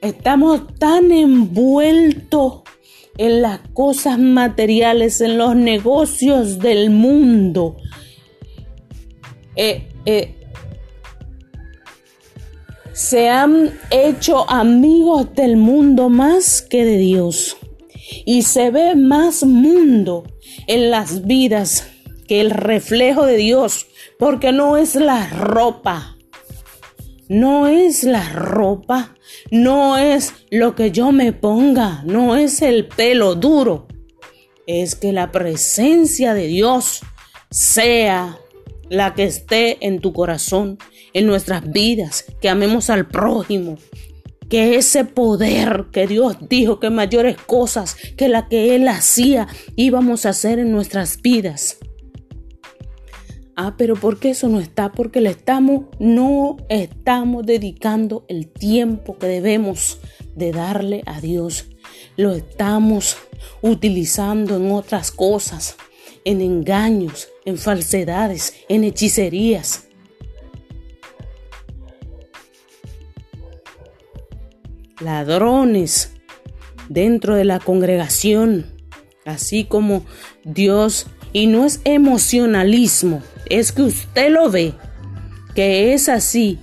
estamos 0.00 0.75
tan 0.78 1.12
envueltos 1.12 2.62
en 3.19 3.42
las 3.42 3.61
cosas 3.73 4.19
materiales, 4.19 5.21
en 5.21 5.38
los 5.38 5.54
negocios 5.54 6.59
del 6.59 6.90
mundo. 6.90 7.76
Eh, 9.57 9.88
eh, 10.07 10.35
se 12.92 13.28
han 13.28 13.78
hecho 13.90 14.49
amigos 14.50 15.35
del 15.35 15.57
mundo 15.57 16.09
más 16.09 16.62
que 16.62 16.85
de 16.85 16.97
Dios. 16.97 17.57
Y 18.25 18.42
se 18.42 18.71
ve 18.71 18.95
más 18.95 19.45
mundo 19.45 20.25
en 20.66 20.90
las 20.90 21.26
vidas 21.26 21.88
que 22.28 22.40
el 22.40 22.50
reflejo 22.50 23.25
de 23.25 23.37
Dios, 23.37 23.87
porque 24.19 24.52
no 24.52 24.76
es 24.76 24.95
la 24.95 25.28
ropa, 25.28 26.16
no 27.32 27.66
es 27.66 28.04
la 28.04 28.28
ropa, 28.28 29.14
no 29.50 29.96
es 29.96 30.34
lo 30.50 30.74
que 30.74 30.90
yo 30.90 31.12
me 31.12 31.32
ponga, 31.32 32.02
no 32.04 32.36
es 32.36 32.60
el 32.60 32.86
pelo 32.86 33.34
duro, 33.34 33.88
es 34.66 34.94
que 34.94 35.12
la 35.12 35.32
presencia 35.32 36.34
de 36.34 36.46
Dios 36.46 37.00
sea 37.50 38.38
la 38.90 39.14
que 39.14 39.24
esté 39.24 39.78
en 39.86 40.00
tu 40.00 40.12
corazón, 40.12 40.76
en 41.14 41.26
nuestras 41.26 41.72
vidas, 41.72 42.26
que 42.42 42.50
amemos 42.50 42.90
al 42.90 43.08
prójimo, 43.08 43.78
que 44.50 44.76
ese 44.76 45.06
poder 45.06 45.86
que 45.90 46.06
Dios 46.06 46.36
dijo 46.50 46.80
que 46.80 46.90
mayores 46.90 47.38
cosas 47.38 47.96
que 48.18 48.28
la 48.28 48.48
que 48.48 48.74
Él 48.74 48.86
hacía 48.88 49.48
íbamos 49.74 50.26
a 50.26 50.30
hacer 50.30 50.58
en 50.58 50.70
nuestras 50.70 51.22
vidas. 51.22 51.78
Ah, 53.64 53.75
pero 53.78 53.95
¿por 53.95 54.19
qué 54.19 54.31
eso 54.31 54.49
no 54.49 54.59
está? 54.59 54.90
Porque 54.90 55.21
le 55.21 55.31
estamos, 55.31 55.85
no 56.00 56.57
estamos 56.69 57.47
dedicando 57.47 58.25
el 58.26 58.49
tiempo 58.49 59.19
que 59.19 59.28
debemos 59.28 60.00
de 60.35 60.50
darle 60.50 61.04
a 61.07 61.21
Dios. 61.21 61.66
Lo 62.16 62.33
estamos 62.33 63.16
utilizando 63.61 64.57
en 64.57 64.73
otras 64.73 65.12
cosas, 65.12 65.76
en 66.25 66.40
engaños, 66.40 67.28
en 67.45 67.57
falsedades, 67.57 68.52
en 68.69 68.83
hechicerías. 68.83 69.85
ladrones 74.99 76.14
dentro 76.88 77.37
de 77.37 77.45
la 77.45 77.61
congregación, 77.61 78.66
así 79.25 79.64
como 79.64 80.04
Dios, 80.45 81.07
y 81.32 81.46
no 81.46 81.64
es 81.64 81.80
emocionalismo, 81.84 83.22
es 83.48 83.72
que 83.72 83.82
usted 83.82 84.30
lo 84.30 84.50
ve, 84.50 84.74
que 85.54 85.94
es 85.94 86.08
así 86.08 86.58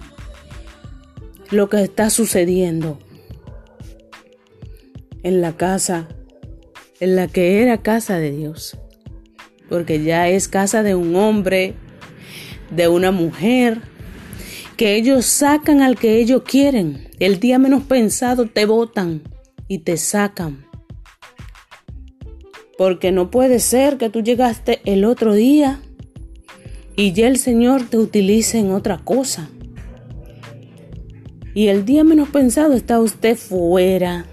lo 1.51 1.69
que 1.69 1.83
está 1.83 2.09
sucediendo 2.09 2.99
en 5.23 5.41
la 5.41 5.57
casa, 5.57 6.07
en 6.99 7.15
la 7.15 7.27
que 7.27 7.61
era 7.61 7.81
casa 7.81 8.19
de 8.19 8.31
Dios, 8.31 8.77
porque 9.67 10.03
ya 10.03 10.27
es 10.29 10.47
casa 10.47 10.83
de 10.83 10.95
un 10.95 11.15
hombre, 11.15 11.73
de 12.69 12.87
una 12.87 13.11
mujer, 13.11 13.81
que 14.77 14.95
ellos 14.95 15.25
sacan 15.25 15.81
al 15.81 15.97
que 15.97 16.19
ellos 16.19 16.43
quieren 16.45 17.09
el 17.19 17.41
día 17.41 17.59
menos 17.59 17.83
pensado 17.83 18.45
te 18.45 18.65
botan 18.65 19.23
y 19.67 19.79
te 19.79 19.97
sacan. 19.97 20.68
Porque 22.79 23.11
no 23.11 23.29
puede 23.29 23.59
ser 23.59 23.97
que 23.97 24.09
tú 24.09 24.23
llegaste 24.23 24.79
el 24.85 25.03
otro 25.03 25.33
día 25.33 25.81
y 26.95 27.11
ya 27.11 27.27
el 27.27 27.35
Señor 27.35 27.89
te 27.89 27.97
utilice 27.97 28.57
en 28.57 28.71
otra 28.71 28.99
cosa. 28.99 29.49
Y 31.53 31.67
el 31.67 31.83
día 31.83 32.05
menos 32.05 32.29
pensado 32.29 32.71
está 32.71 33.01
usted 33.01 33.35
fuera. 33.35 34.27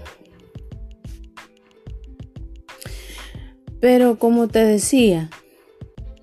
Pero 3.81 4.17
como 4.17 4.47
te 4.47 4.63
decía, 4.63 5.29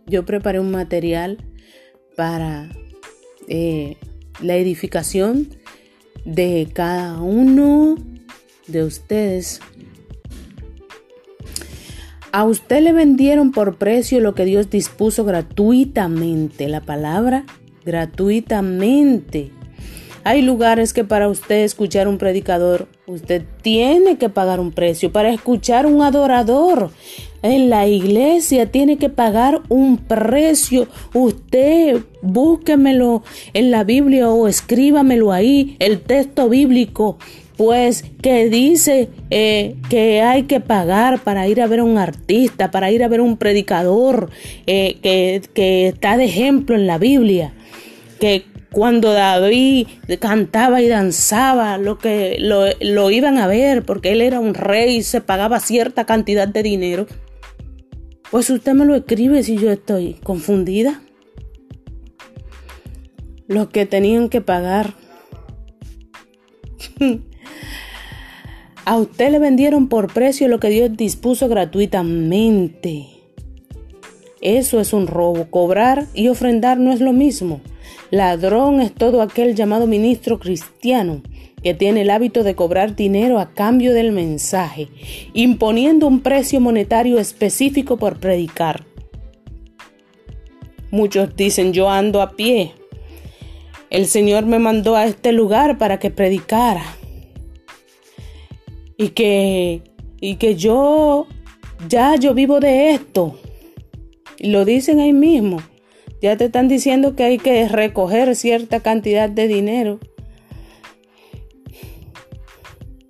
yo 0.06 0.24
preparé 0.24 0.60
un 0.60 0.70
material 0.70 1.36
para 2.16 2.70
eh, 3.48 3.98
la 4.40 4.56
edificación 4.56 5.50
de 6.24 6.70
cada 6.72 7.20
uno 7.20 7.96
de 8.66 8.82
ustedes. 8.82 9.60
A 12.34 12.42
usted 12.42 12.82
le 12.82 12.92
vendieron 12.92 13.52
por 13.52 13.76
precio 13.76 14.18
lo 14.18 14.34
que 14.34 14.44
Dios 14.44 14.68
dispuso 14.68 15.24
gratuitamente. 15.24 16.66
La 16.66 16.80
palabra 16.80 17.44
gratuitamente. 17.84 19.52
Hay 20.24 20.42
lugares 20.42 20.92
que 20.92 21.04
para 21.04 21.28
usted 21.28 21.62
escuchar 21.62 22.08
un 22.08 22.18
predicador, 22.18 22.88
usted 23.06 23.44
tiene 23.62 24.18
que 24.18 24.30
pagar 24.30 24.58
un 24.58 24.72
precio. 24.72 25.12
Para 25.12 25.30
escuchar 25.32 25.86
un 25.86 26.02
adorador, 26.02 26.90
en 27.42 27.70
la 27.70 27.86
iglesia 27.86 28.68
tiene 28.68 28.96
que 28.96 29.10
pagar 29.10 29.62
un 29.68 29.98
precio. 29.98 30.88
Usted 31.12 32.00
búsquemelo 32.20 33.22
en 33.52 33.70
la 33.70 33.84
Biblia 33.84 34.28
o 34.28 34.48
escríbamelo 34.48 35.30
ahí, 35.30 35.76
el 35.78 36.00
texto 36.00 36.48
bíblico. 36.48 37.16
Pues 37.56 38.04
que 38.20 38.48
dice 38.48 39.10
eh, 39.30 39.76
que 39.88 40.22
hay 40.22 40.44
que 40.44 40.60
pagar 40.60 41.20
para 41.22 41.46
ir 41.46 41.62
a 41.62 41.68
ver 41.68 41.80
a 41.80 41.84
un 41.84 41.98
artista, 41.98 42.70
para 42.70 42.90
ir 42.90 43.04
a 43.04 43.08
ver 43.08 43.20
a 43.20 43.22
un 43.22 43.36
predicador 43.36 44.30
eh, 44.66 44.98
que, 45.02 45.40
que 45.54 45.88
está 45.88 46.16
de 46.16 46.24
ejemplo 46.24 46.74
en 46.74 46.86
la 46.88 46.98
Biblia. 46.98 47.54
Que 48.18 48.44
cuando 48.74 49.12
David 49.12 49.86
cantaba 50.18 50.82
y 50.82 50.88
danzaba, 50.88 51.78
lo 51.78 51.98
que 51.98 52.36
lo, 52.40 52.64
lo, 52.80 53.10
iban 53.12 53.38
a 53.38 53.46
ver, 53.46 53.84
porque 53.84 54.10
él 54.10 54.20
era 54.20 54.40
un 54.40 54.52
rey, 54.52 55.02
se 55.02 55.20
pagaba 55.20 55.60
cierta 55.60 56.06
cantidad 56.06 56.48
de 56.48 56.64
dinero. 56.64 57.06
Pues 58.32 58.50
usted 58.50 58.72
me 58.72 58.84
lo 58.84 58.96
escribe 58.96 59.44
si 59.44 59.56
yo 59.56 59.70
estoy 59.70 60.14
confundida. 60.24 61.02
Los 63.46 63.68
que 63.68 63.86
tenían 63.86 64.28
que 64.28 64.40
pagar. 64.40 64.94
A 68.86 68.98
usted 68.98 69.30
le 69.30 69.38
vendieron 69.38 69.88
por 69.88 70.12
precio 70.12 70.46
lo 70.48 70.60
que 70.60 70.68
Dios 70.68 70.94
dispuso 70.94 71.48
gratuitamente. 71.48 73.06
Eso 74.42 74.78
es 74.78 74.92
un 74.92 75.06
robo. 75.06 75.46
Cobrar 75.50 76.06
y 76.12 76.28
ofrendar 76.28 76.78
no 76.78 76.92
es 76.92 77.00
lo 77.00 77.14
mismo. 77.14 77.62
Ladrón 78.10 78.80
es 78.80 78.92
todo 78.92 79.22
aquel 79.22 79.54
llamado 79.54 79.86
ministro 79.86 80.38
cristiano 80.38 81.22
que 81.62 81.72
tiene 81.72 82.02
el 82.02 82.10
hábito 82.10 82.44
de 82.44 82.54
cobrar 82.54 82.94
dinero 82.94 83.38
a 83.38 83.54
cambio 83.54 83.94
del 83.94 84.12
mensaje, 84.12 84.88
imponiendo 85.32 86.06
un 86.06 86.20
precio 86.20 86.60
monetario 86.60 87.18
específico 87.18 87.96
por 87.96 88.20
predicar. 88.20 88.84
Muchos 90.90 91.34
dicen 91.34 91.72
yo 91.72 91.88
ando 91.88 92.20
a 92.20 92.32
pie. 92.32 92.72
El 93.88 94.04
Señor 94.04 94.44
me 94.44 94.58
mandó 94.58 94.94
a 94.94 95.06
este 95.06 95.32
lugar 95.32 95.78
para 95.78 95.98
que 95.98 96.10
predicara. 96.10 96.84
Y 98.96 99.10
que 99.10 99.82
y 100.20 100.36
que 100.36 100.54
yo 100.54 101.26
ya 101.88 102.16
yo 102.16 102.34
vivo 102.34 102.60
de 102.60 102.92
esto. 102.92 103.38
Lo 104.38 104.64
dicen 104.64 105.00
ahí 105.00 105.12
mismo. 105.12 105.58
Ya 106.22 106.36
te 106.36 106.46
están 106.46 106.68
diciendo 106.68 107.14
que 107.16 107.24
hay 107.24 107.38
que 107.38 107.68
recoger 107.68 108.34
cierta 108.34 108.80
cantidad 108.80 109.28
de 109.28 109.46
dinero 109.46 110.00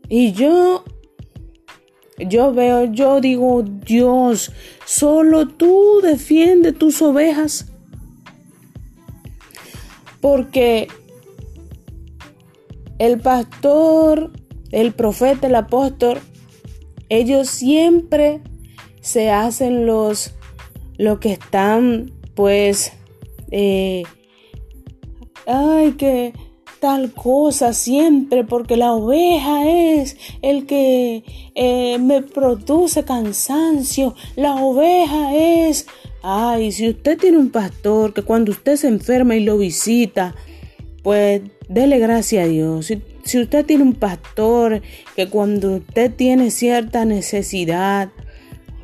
Y 0.08 0.32
yo, 0.32 0.84
yo 2.18 2.52
veo, 2.52 2.84
yo 2.84 3.20
digo, 3.20 3.62
Dios, 3.62 4.52
solo 4.84 5.48
tú 5.48 6.00
defiende 6.02 6.72
tus 6.72 7.00
ovejas. 7.00 7.72
Porque 10.20 10.88
el 12.98 13.18
pastor, 13.18 14.30
el 14.74 14.92
profeta, 14.92 15.46
el 15.46 15.54
apóstol, 15.54 16.18
ellos 17.08 17.48
siempre 17.48 18.40
se 19.00 19.30
hacen 19.30 19.86
los, 19.86 20.32
lo 20.98 21.20
que 21.20 21.32
están, 21.32 22.12
pues, 22.34 22.92
eh, 23.52 24.02
ay, 25.46 25.92
que 25.92 26.32
tal 26.80 27.12
cosa 27.12 27.72
siempre 27.72 28.42
porque 28.44 28.76
la 28.76 28.92
oveja 28.92 29.66
es 29.66 30.16
el 30.42 30.66
que 30.66 31.22
eh, 31.54 31.98
me 31.98 32.22
produce 32.22 33.04
cansancio. 33.04 34.14
La 34.34 34.56
oveja 34.56 35.36
es... 35.36 35.86
Ay, 36.22 36.72
si 36.72 36.88
usted 36.88 37.16
tiene 37.16 37.38
un 37.38 37.50
pastor 37.50 38.12
que 38.12 38.22
cuando 38.22 38.50
usted 38.50 38.76
se 38.76 38.88
enferma 38.88 39.36
y 39.36 39.40
lo 39.40 39.56
visita, 39.56 40.34
pues 41.02 41.42
dele 41.68 41.98
gracias 41.98 42.44
a 42.44 42.48
Dios. 42.48 42.92
Si 43.24 43.40
usted 43.40 43.64
tiene 43.64 43.82
un 43.82 43.94
pastor 43.94 44.82
que 45.16 45.28
cuando 45.28 45.76
usted 45.76 46.12
tiene 46.14 46.50
cierta 46.50 47.04
necesidad, 47.04 48.10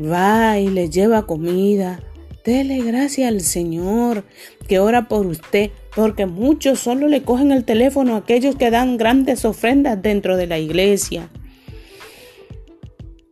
va 0.00 0.58
y 0.58 0.68
le 0.68 0.88
lleva 0.88 1.26
comida, 1.26 2.00
dele 2.44 2.82
gracias 2.82 3.28
al 3.28 3.40
Señor 3.42 4.24
que 4.66 4.78
ora 4.78 5.08
por 5.08 5.26
usted, 5.26 5.70
porque 5.94 6.26
muchos 6.26 6.80
solo 6.80 7.08
le 7.08 7.22
cogen 7.22 7.52
el 7.52 7.64
teléfono 7.64 8.14
a 8.14 8.18
aquellos 8.18 8.56
que 8.56 8.70
dan 8.70 8.96
grandes 8.96 9.44
ofrendas 9.44 10.00
dentro 10.00 10.36
de 10.36 10.46
la 10.46 10.58
iglesia. 10.58 11.28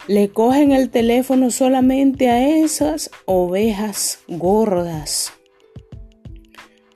Le 0.09 0.31
cogen 0.31 0.73
el 0.73 0.91
teléfono 0.91 1.51
solamente 1.51 2.29
a 2.29 2.49
esas 2.49 3.11
ovejas 3.27 4.21
gordas 4.27 5.33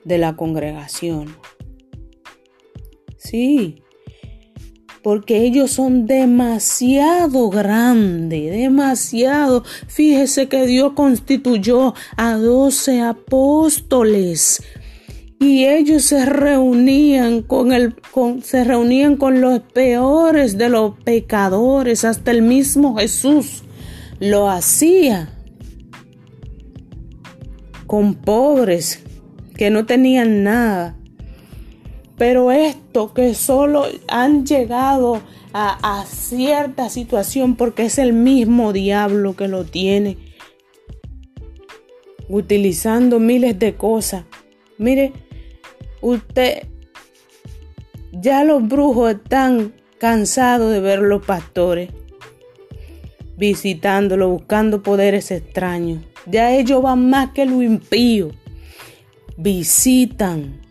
de 0.03 0.17
la 0.17 0.35
congregación. 0.35 1.35
Sí, 3.17 3.82
porque 5.03 5.43
ellos 5.43 5.71
son 5.71 6.07
demasiado 6.07 7.49
grandes, 7.49 8.51
demasiado. 8.51 9.63
Fíjese 9.87 10.47
que 10.47 10.65
Dios 10.65 10.93
constituyó 10.93 11.93
a 12.15 12.35
doce 12.37 13.01
apóstoles 13.01 14.63
y 15.39 15.65
ellos 15.65 16.03
se 16.03 16.25
reunían 16.25 17.41
con 17.41 17.73
el 17.73 17.93
con, 18.11 18.41
se 18.41 18.63
reunían 18.63 19.17
con 19.17 19.41
los 19.41 19.59
peores 19.59 20.57
de 20.57 20.69
los 20.69 20.97
pecadores, 20.99 22.05
hasta 22.05 22.31
el 22.31 22.41
mismo 22.41 22.95
Jesús 22.95 23.63
lo 24.19 24.49
hacía 24.49 25.29
con 27.87 28.15
pobres 28.15 29.03
que 29.57 29.69
no 29.69 29.85
tenían 29.85 30.43
nada 30.43 30.97
pero 32.23 32.53
esto 32.53 33.13
que 33.13 33.33
solo 33.33 33.85
han 34.07 34.45
llegado 34.45 35.21
a, 35.51 36.05
cierta 36.07 36.87
situación 36.87 37.57
porque 37.57 37.83
es 37.83 37.97
el 37.97 38.13
mismo 38.13 38.71
diablo 38.71 39.35
que 39.35 39.49
lo 39.49 39.65
tiene, 39.65 40.15
utilizando 42.29 43.19
miles 43.19 43.59
de 43.59 43.75
cosas. 43.75 44.23
Mire, 44.77 45.11
usted, 45.99 46.65
ya 48.13 48.45
los 48.45 48.65
brujos 48.65 49.15
están 49.15 49.73
cansados 49.97 50.71
de 50.71 50.79
ver 50.79 50.99
los 50.99 51.25
pastores 51.25 51.89
visitándolo, 53.35 54.29
buscando 54.29 54.81
poderes 54.81 55.29
extraños. 55.29 56.01
Ya 56.25 56.55
ellos 56.55 56.81
van 56.81 57.09
más 57.09 57.33
que 57.33 57.45
lo 57.45 57.61
impío. 57.61 58.31
Visitan 59.35 60.62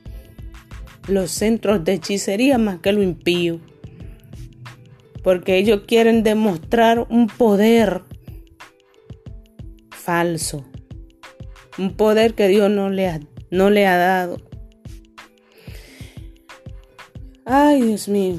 los 1.09 1.31
centros 1.31 1.85
de 1.85 1.95
hechicería 1.95 2.59
más 2.59 2.81
que 2.81 2.93
lo 2.93 3.03
impío. 3.03 3.61
Porque 5.23 5.59
ellos 5.59 5.83
quieren 5.87 6.23
demostrar 6.23 7.07
un 7.09 7.29
poder 7.29 8.03
falso. 9.91 10.65
Un 11.79 11.95
poder 11.95 12.35
que 12.35 12.49
Dios 12.49 12.71
no 12.71 12.91
le 12.91 13.09
ha, 13.09 13.21
no 13.51 13.71
le 13.71 13.87
ha 13.87 13.97
dado. 13.97 14.41
Ay, 17.45 17.83
Dios 17.83 18.09
mío. 18.09 18.37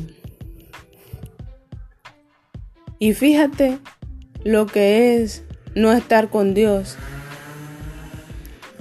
Y 3.00 3.14
fíjate 3.14 3.80
lo 4.44 4.66
que 4.66 5.16
es 5.16 5.44
no 5.76 5.92
estar 5.92 6.30
con 6.30 6.54
Dios. 6.54 6.98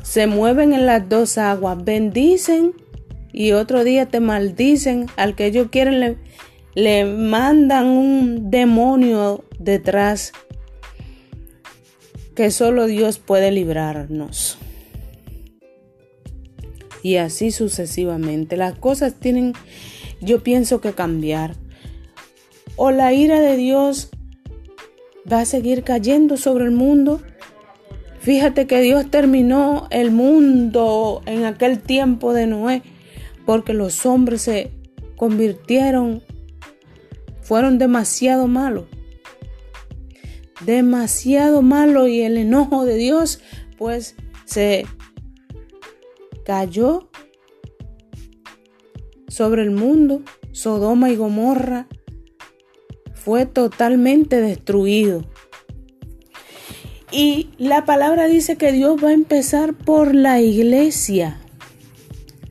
Se 0.03 0.27
mueven 0.27 0.73
en 0.73 0.87
las 0.87 1.09
dos 1.09 1.39
aguas, 1.39 1.83
bendicen 1.83 2.75
y 3.33 3.53
otro 3.53 3.85
día 3.85 4.07
te 4.07 4.21
maldicen, 4.21 5.07
al 5.17 5.35
que 5.35 5.47
ellos 5.47 5.69
quieren 5.71 6.01
le, 6.01 6.17
le 6.75 7.05
mandan 7.05 7.87
un 7.87 8.51
demonio 8.51 9.45
detrás 9.59 10.33
que 12.35 12.51
solo 12.51 12.87
Dios 12.87 13.19
puede 13.19 13.51
librarnos. 13.51 14.59
Y 17.03 17.17
así 17.17 17.51
sucesivamente. 17.51 18.57
Las 18.57 18.79
cosas 18.79 19.15
tienen, 19.15 19.55
yo 20.21 20.43
pienso 20.43 20.81
que 20.81 20.93
cambiar. 20.93 21.57
O 22.77 22.91
la 22.91 23.13
ira 23.13 23.41
de 23.41 23.57
Dios 23.57 24.11
va 25.31 25.41
a 25.41 25.45
seguir 25.45 25.83
cayendo 25.83 26.37
sobre 26.37 26.65
el 26.65 26.71
mundo. 26.71 27.21
Fíjate 28.21 28.67
que 28.67 28.81
Dios 28.81 29.11
terminó 29.11 29.89
el 29.91 30.11
mundo 30.11 31.23
en 31.27 31.45
aquel 31.45 31.81
tiempo 31.81 32.33
de 32.33 32.47
Noé 32.47 32.83
porque 33.45 33.73
los 33.73 34.07
hombres 34.07 34.43
se 34.43 34.73
convirtieron, 35.17 36.23
fueron 37.43 37.79
demasiado 37.79 38.47
malos, 38.47 38.87
demasiado 40.65 41.63
malos 41.63 42.09
y 42.09 42.23
el 42.23 42.37
enojo 42.37 42.85
de 42.85 42.97
Dios 42.97 43.41
pues 43.79 44.17
se 44.45 44.87
cayó 46.45 47.09
sobre 49.29 49.63
el 49.63 49.71
mundo, 49.71 50.23
Sodoma 50.53 51.11
y 51.11 51.17
Gomorra 51.17 51.89
fue 53.15 53.47
totalmente 53.47 54.41
destruido. 54.41 55.23
Y 57.11 57.51
la 57.59 57.85
palabra 57.85 58.27
dice 58.27 58.57
que 58.57 58.73
Dios 58.73 59.03
va 59.03 59.11
a 59.11 59.13
empezar 59.13 59.75
por 59.75 60.15
la 60.15 60.41
iglesia. 60.41 61.42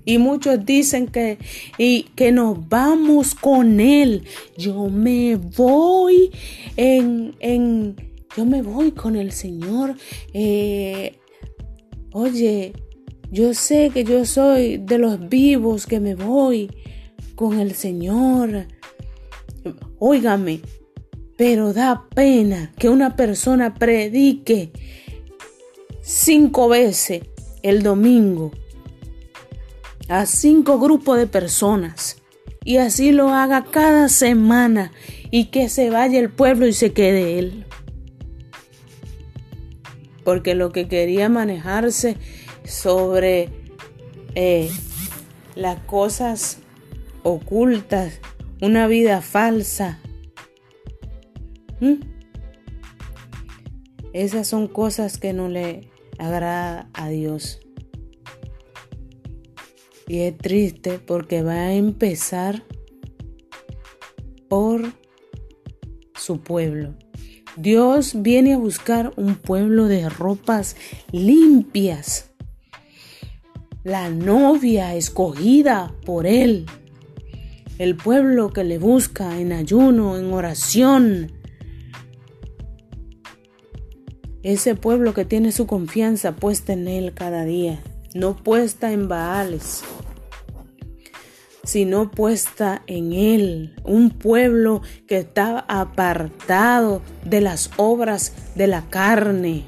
Y 0.06 0.18
muchos 0.18 0.66
dicen 0.66 1.08
que, 1.08 1.38
y 1.78 2.04
que 2.16 2.32
nos 2.32 2.68
vamos 2.70 3.36
con 3.36 3.80
Él. 3.80 4.24
Yo 4.58 4.88
me 4.88 5.36
voy 5.36 6.32
en, 6.76 7.36
en 7.40 7.96
yo 8.36 8.46
me 8.46 8.62
voy 8.62 8.92
con 8.92 9.16
el 9.16 9.32
Señor. 9.32 9.96
Eh, 10.34 11.18
oye, 12.14 12.74
yo 13.32 13.54
sé 13.54 13.92
que 13.94 14.04
yo 14.04 14.26
soy 14.26 14.78
de 14.78 14.98
los 14.98 15.30
vivos 15.30 15.86
que 15.86 16.00
me 16.00 16.16
voy 16.16 16.70
con 17.36 17.60
el 17.60 17.74
Señor. 17.74 18.68
Óigame, 20.00 20.62
pero 21.38 21.74
da 21.74 22.08
pena 22.16 22.72
que 22.78 22.90
una 22.90 23.16
persona 23.16 23.74
predique 23.74 24.72
cinco 26.02 26.70
veces 26.70 27.24
el 27.64 27.84
domingo 27.84 28.52
a 30.10 30.26
cinco 30.26 30.80
grupos 30.80 31.18
de 31.18 31.28
personas 31.28 32.22
y 32.64 32.78
así 32.78 33.12
lo 33.12 33.30
haga 33.30 33.64
cada 33.64 34.08
semana 34.08 34.92
y 35.32 35.46
que 35.46 35.68
se 35.70 35.90
vaya 35.90 36.20
el 36.20 36.30
pueblo 36.30 36.68
y 36.68 36.74
se 36.74 36.94
quede 36.94 37.40
él. 37.40 37.66
Porque 40.24 40.54
lo 40.54 40.72
que 40.72 40.88
quería 40.88 41.30
manejarse 41.30 42.18
sobre 42.64 43.50
eh, 44.36 44.70
las 45.56 45.80
cosas 45.82 46.60
ocultas, 47.24 48.20
una 48.62 48.86
vida 48.88 49.22
falsa. 49.22 50.00
Esas 54.14 54.48
son 54.48 54.68
cosas 54.68 55.18
que 55.18 55.34
no 55.34 55.50
le 55.50 55.90
agrada 56.20 56.90
a 56.94 57.10
Dios. 57.10 57.60
Y 60.12 60.24
es 60.24 60.38
triste 60.38 61.00
porque 61.00 61.42
va 61.42 61.54
a 61.54 61.74
empezar 61.74 62.66
por 64.50 64.92
su 66.14 66.42
pueblo. 66.42 66.96
Dios 67.56 68.22
viene 68.22 68.52
a 68.52 68.58
buscar 68.58 69.14
un 69.16 69.36
pueblo 69.36 69.86
de 69.86 70.10
ropas 70.10 70.76
limpias. 71.14 72.30
La 73.86 74.10
novia 74.10 74.96
escogida 74.96 75.96
por 76.06 76.28
Él. 76.28 76.66
El 77.78 77.96
pueblo 77.96 78.52
que 78.52 78.66
le 78.66 78.80
busca 78.80 79.40
en 79.40 79.54
ayuno, 79.54 80.18
en 80.18 80.34
oración. 80.34 81.32
Ese 84.44 84.76
pueblo 84.76 85.14
que 85.14 85.24
tiene 85.24 85.54
su 85.54 85.68
confianza 85.68 86.36
puesta 86.36 86.74
en 86.74 86.90
Él 86.90 87.14
cada 87.14 87.46
día, 87.46 87.82
no 88.14 88.36
puesta 88.36 88.92
en 88.92 89.08
Baales 89.08 89.86
sino 91.64 92.10
puesta 92.10 92.82
en 92.88 93.14
Él, 93.14 93.76
un 93.84 94.10
pueblo 94.10 94.82
que 95.08 95.18
está 95.18 95.60
apartado 95.68 97.02
de 97.24 97.42
las 97.42 97.72
obras 97.78 98.34
de 98.56 98.68
la 98.68 98.90
carne, 98.90 99.64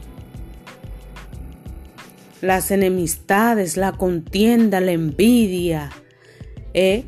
las 2.41 2.71
enemistades, 2.71 3.77
la 3.77 3.93
contienda, 3.93 4.81
la 4.81 4.91
envidia, 4.91 5.91
¿eh? 6.73 7.05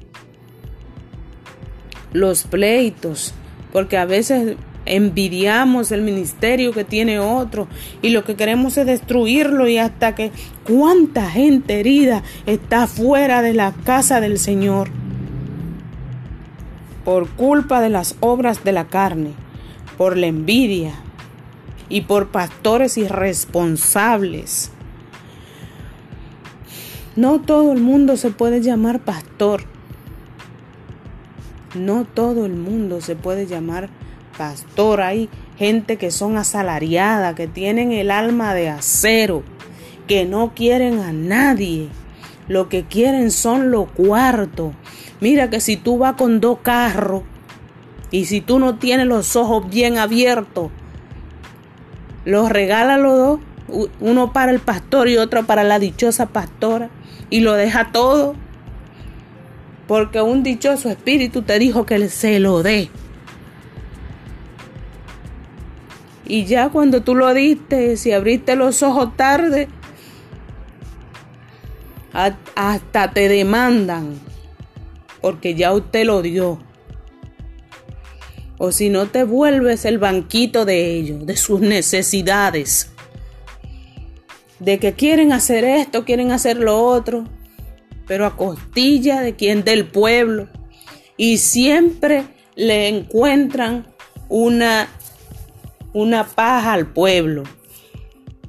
los 2.14 2.44
pleitos, 2.44 3.34
porque 3.74 3.98
a 3.98 4.06
veces 4.06 4.56
envidiamos 4.86 5.92
el 5.92 6.02
ministerio 6.02 6.72
que 6.72 6.84
tiene 6.84 7.20
otro 7.20 7.68
y 8.02 8.10
lo 8.10 8.24
que 8.24 8.36
queremos 8.36 8.78
es 8.78 8.86
destruirlo 8.86 9.68
y 9.68 9.78
hasta 9.78 10.16
que 10.16 10.32
cuánta 10.64 11.30
gente 11.30 11.80
herida 11.80 12.24
está 12.46 12.88
fuera 12.88 13.42
de 13.42 13.54
la 13.54 13.72
casa 13.72 14.22
del 14.22 14.38
Señor 14.38 14.90
por 17.04 17.30
culpa 17.30 17.82
de 17.82 17.90
las 17.90 18.16
obras 18.20 18.64
de 18.64 18.72
la 18.72 18.86
carne, 18.86 19.34
por 19.98 20.18
la 20.18 20.26
envidia 20.26 20.96
y 21.88 22.02
por 22.02 22.30
pastores 22.30 22.98
irresponsables. 22.98 24.72
No 27.16 27.40
todo 27.40 27.72
el 27.72 27.80
mundo 27.80 28.18
se 28.18 28.32
puede 28.32 28.62
llamar 28.62 29.00
pastor. 29.00 29.64
No 31.76 32.06
todo 32.06 32.46
el 32.46 32.56
mundo 32.56 33.00
se 33.02 33.16
puede 33.16 33.46
llamar 33.46 33.88
pastor. 33.88 34.05
Hay 34.38 35.30
gente 35.58 35.98
que 35.98 36.12
son 36.12 36.38
asalariadas, 36.38 37.36
que 37.36 37.48
tienen 37.48 37.92
el 37.92 38.12
alma 38.12 38.54
de 38.54 38.70
acero, 38.70 39.44
que 40.08 40.26
no 40.26 40.54
quieren 40.54 41.00
a 41.00 41.14
nadie. 41.14 41.90
Lo 42.48 42.70
que 42.70 42.84
quieren 42.84 43.32
son 43.32 43.72
los 43.72 43.90
cuartos. 43.90 44.74
Mira 45.22 45.50
que 45.50 45.60
si 45.60 45.78
tú 45.78 45.98
vas 45.98 46.16
con 46.16 46.42
dos 46.42 46.60
carros 46.62 47.24
y 48.12 48.26
si 48.26 48.42
tú 48.42 48.60
no 48.60 48.76
tienes 48.76 49.08
los 49.08 49.36
ojos 49.36 49.70
bien 49.70 49.98
abiertos, 49.98 50.70
los 52.26 52.50
regala 52.50 52.98
los 52.98 53.18
dos, 53.18 53.40
uno 54.00 54.34
para 54.34 54.52
el 54.52 54.60
pastor 54.60 55.08
y 55.08 55.18
otro 55.18 55.46
para 55.46 55.64
la 55.64 55.80
dichosa 55.80 56.28
pastora, 56.28 56.90
y 57.30 57.40
lo 57.40 57.54
deja 57.54 57.92
todo, 57.92 58.36
porque 59.88 60.22
un 60.22 60.44
dichoso 60.44 60.90
espíritu 60.90 61.42
te 61.42 61.58
dijo 61.60 61.86
que 61.86 62.10
se 62.10 62.40
lo 62.40 62.62
dé. 62.62 62.90
Y 66.26 66.46
ya 66.46 66.70
cuando 66.70 67.02
tú 67.02 67.16
lo 67.16 67.34
diste, 67.34 67.98
si 67.98 68.12
abriste 68.12 68.56
los 68.56 68.82
ojos 68.82 69.16
tarde, 69.16 69.68
hasta 72.56 73.12
te 73.12 73.28
demandan, 73.28 74.20
porque 75.22 75.54
ya 75.54 75.74
usted 75.74 76.06
lo 76.06 76.22
dio. 76.22 76.60
O 78.58 78.72
si 78.72 78.90
no 78.90 79.08
te 79.08 79.24
vuelves 79.24 79.86
el 79.86 79.98
banquito 79.98 80.66
de 80.66 80.96
ellos, 80.96 81.26
de 81.26 81.36
sus 81.36 81.60
necesidades, 81.60 82.90
de 84.60 84.80
que 84.80 84.94
quieren 84.94 85.34
hacer 85.34 85.64
esto, 85.66 86.06
quieren 86.06 86.32
hacer 86.32 86.58
lo 86.58 86.82
otro, 86.84 87.26
pero 88.08 88.26
a 88.26 88.38
costilla 88.38 89.22
de 89.22 89.36
quien 89.36 89.64
del 89.64 89.86
pueblo. 89.86 90.48
Y 91.18 91.38
siempre 91.38 92.24
le 92.56 92.88
encuentran 92.88 93.94
una 94.30 94.88
una 95.96 96.26
paja 96.26 96.74
al 96.74 96.92
pueblo. 96.92 97.44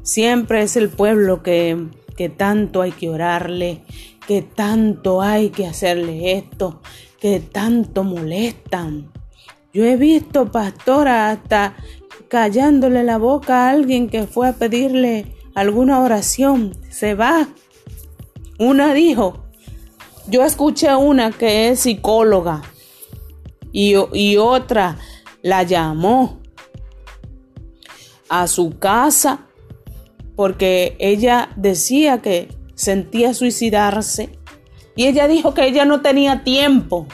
Siempre 0.02 0.62
es 0.62 0.76
el 0.76 0.88
pueblo 0.88 1.44
que, 1.44 1.86
que 2.16 2.28
tanto 2.28 2.82
hay 2.82 2.90
que 2.90 3.08
orarle, 3.08 3.82
que 4.26 4.42
tanto 4.42 5.22
hay 5.22 5.50
que 5.50 5.64
hacerle 5.68 6.32
esto, 6.32 6.82
que 7.20 7.38
tanto 7.38 8.02
molestan. 8.02 9.12
Yo 9.72 9.84
he 9.84 9.96
visto 9.96 10.50
pastora 10.50 11.30
hasta 11.30 11.76
callándole 12.28 13.04
la 13.04 13.16
boca 13.16 13.66
a 13.66 13.70
alguien 13.70 14.08
que 14.08 14.26
fue 14.26 14.48
a 14.48 14.54
pedirle 14.54 15.26
alguna 15.54 16.00
oración. 16.00 16.76
Se 16.90 17.14
va. 17.14 17.46
Una 18.58 18.92
dijo, 18.92 19.44
yo 20.28 20.42
escuché 20.42 20.96
una 20.96 21.30
que 21.30 21.68
es 21.68 21.80
psicóloga 21.80 22.62
y, 23.70 23.94
y 24.14 24.36
otra 24.36 24.98
la 25.42 25.62
llamó 25.62 26.40
a 28.28 28.46
su 28.46 28.78
casa 28.78 29.46
porque 30.36 30.96
ella 30.98 31.50
decía 31.56 32.20
que 32.20 32.48
sentía 32.74 33.34
suicidarse 33.34 34.38
y 34.94 35.06
ella 35.06 35.28
dijo 35.28 35.54
que 35.54 35.66
ella 35.66 35.84
no 35.84 36.00
tenía 36.02 36.44
tiempo. 36.44 37.06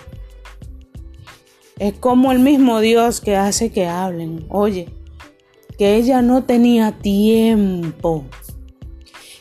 Es 1.78 1.94
como 1.94 2.30
el 2.30 2.38
mismo 2.38 2.80
Dios 2.80 3.20
que 3.20 3.36
hace 3.36 3.72
que 3.72 3.86
hablen. 3.86 4.46
Oye, 4.48 4.88
que 5.78 5.96
ella 5.96 6.22
no 6.22 6.44
tenía 6.44 6.92
tiempo. 6.92 8.24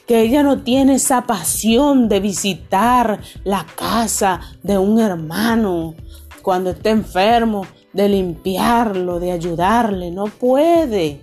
Que 0.08 0.22
ella 0.22 0.42
no 0.42 0.64
tiene 0.64 0.96
esa 0.96 1.28
pasión 1.28 2.10
de 2.10 2.20
visitar 2.20 3.22
la 3.44 3.66
casa 3.76 4.42
de 4.64 4.78
un 4.78 5.00
hermano 5.00 5.94
cuando 6.42 6.72
esté 6.72 6.90
enfermo, 6.90 7.66
de 7.94 8.10
limpiarlo, 8.10 9.20
de 9.20 9.32
ayudarle. 9.32 10.10
No 10.10 10.26
puede 10.26 11.22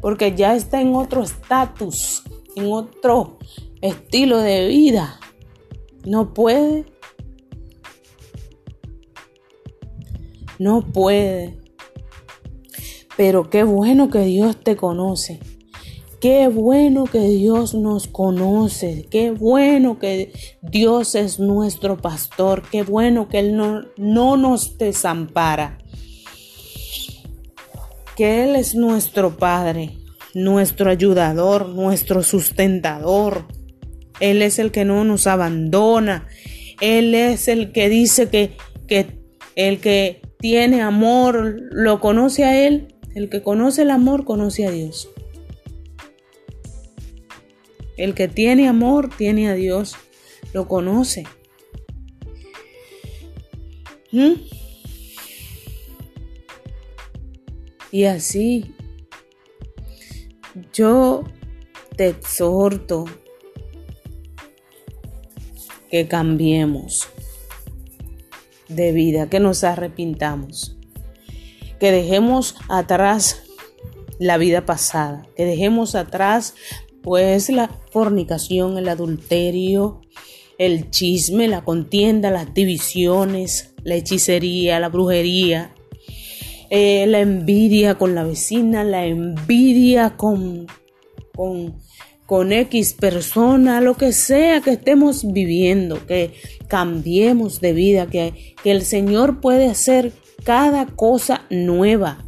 porque 0.00 0.34
ya 0.34 0.54
está 0.54 0.80
en 0.80 0.94
otro 0.94 1.22
estatus, 1.22 2.22
en 2.56 2.72
otro 2.72 3.38
estilo 3.80 4.38
de 4.38 4.68
vida. 4.68 5.18
No 6.04 6.32
puede. 6.32 6.86
No 10.58 10.82
puede. 10.82 11.58
Pero 13.16 13.50
qué 13.50 13.64
bueno 13.64 14.10
que 14.10 14.20
Dios 14.20 14.62
te 14.62 14.76
conoce. 14.76 15.40
Qué 16.20 16.48
bueno 16.48 17.04
que 17.04 17.20
Dios 17.20 17.74
nos 17.74 18.08
conoce. 18.08 19.06
Qué 19.08 19.30
bueno 19.30 19.98
que 19.98 20.32
Dios 20.62 21.14
es 21.14 21.38
nuestro 21.38 21.96
pastor. 21.96 22.62
Qué 22.70 22.82
bueno 22.82 23.28
que 23.28 23.38
Él 23.38 23.56
no, 23.56 23.82
no 23.96 24.36
nos 24.36 24.78
desampara 24.78 25.78
que 28.18 28.42
Él 28.42 28.56
es 28.56 28.74
nuestro 28.74 29.36
Padre, 29.36 29.92
nuestro 30.34 30.90
ayudador, 30.90 31.68
nuestro 31.68 32.24
sustentador. 32.24 33.46
Él 34.18 34.42
es 34.42 34.58
el 34.58 34.72
que 34.72 34.84
no 34.84 35.04
nos 35.04 35.28
abandona. 35.28 36.26
Él 36.80 37.14
es 37.14 37.46
el 37.46 37.70
que 37.70 37.88
dice 37.88 38.28
que, 38.28 38.56
que 38.88 39.20
el 39.54 39.78
que 39.78 40.20
tiene 40.40 40.82
amor 40.82 41.60
lo 41.70 42.00
conoce 42.00 42.42
a 42.42 42.66
Él. 42.66 42.96
El 43.14 43.28
que 43.28 43.40
conoce 43.40 43.82
el 43.82 43.90
amor 43.90 44.24
conoce 44.24 44.66
a 44.66 44.72
Dios. 44.72 45.08
El 47.96 48.14
que 48.14 48.26
tiene 48.26 48.66
amor 48.66 49.10
tiene 49.16 49.48
a 49.48 49.54
Dios. 49.54 49.94
Lo 50.52 50.66
conoce. 50.66 51.22
¿Mm? 54.10 54.32
Y 57.90 58.04
así, 58.04 58.74
yo 60.72 61.24
te 61.96 62.08
exhorto 62.08 63.06
que 65.90 66.06
cambiemos 66.06 67.08
de 68.68 68.92
vida, 68.92 69.30
que 69.30 69.40
nos 69.40 69.64
arrepintamos, 69.64 70.76
que 71.80 71.90
dejemos 71.90 72.56
atrás 72.68 73.42
la 74.18 74.36
vida 74.36 74.66
pasada, 74.66 75.26
que 75.36 75.44
dejemos 75.44 75.94
atrás 75.94 76.54
pues 77.02 77.48
la 77.48 77.70
fornicación, 77.90 78.76
el 78.76 78.88
adulterio, 78.88 80.02
el 80.58 80.90
chisme, 80.90 81.48
la 81.48 81.64
contienda, 81.64 82.30
las 82.30 82.52
divisiones, 82.52 83.74
la 83.82 83.94
hechicería, 83.94 84.80
la 84.80 84.88
brujería, 84.88 85.74
eh, 86.70 87.06
la 87.06 87.20
envidia 87.20 87.96
con 87.96 88.14
la 88.14 88.24
vecina, 88.24 88.84
la 88.84 89.06
envidia 89.06 90.16
con, 90.16 90.66
con, 91.34 91.80
con 92.26 92.52
X 92.52 92.92
persona, 92.92 93.80
lo 93.80 93.96
que 93.96 94.12
sea 94.12 94.60
que 94.60 94.72
estemos 94.72 95.32
viviendo, 95.32 96.06
que 96.06 96.34
cambiemos 96.66 97.60
de 97.60 97.72
vida, 97.72 98.06
que, 98.06 98.54
que 98.62 98.70
el 98.70 98.82
Señor 98.82 99.40
puede 99.40 99.66
hacer 99.66 100.12
cada 100.44 100.84
cosa 100.86 101.46
nueva. 101.48 102.24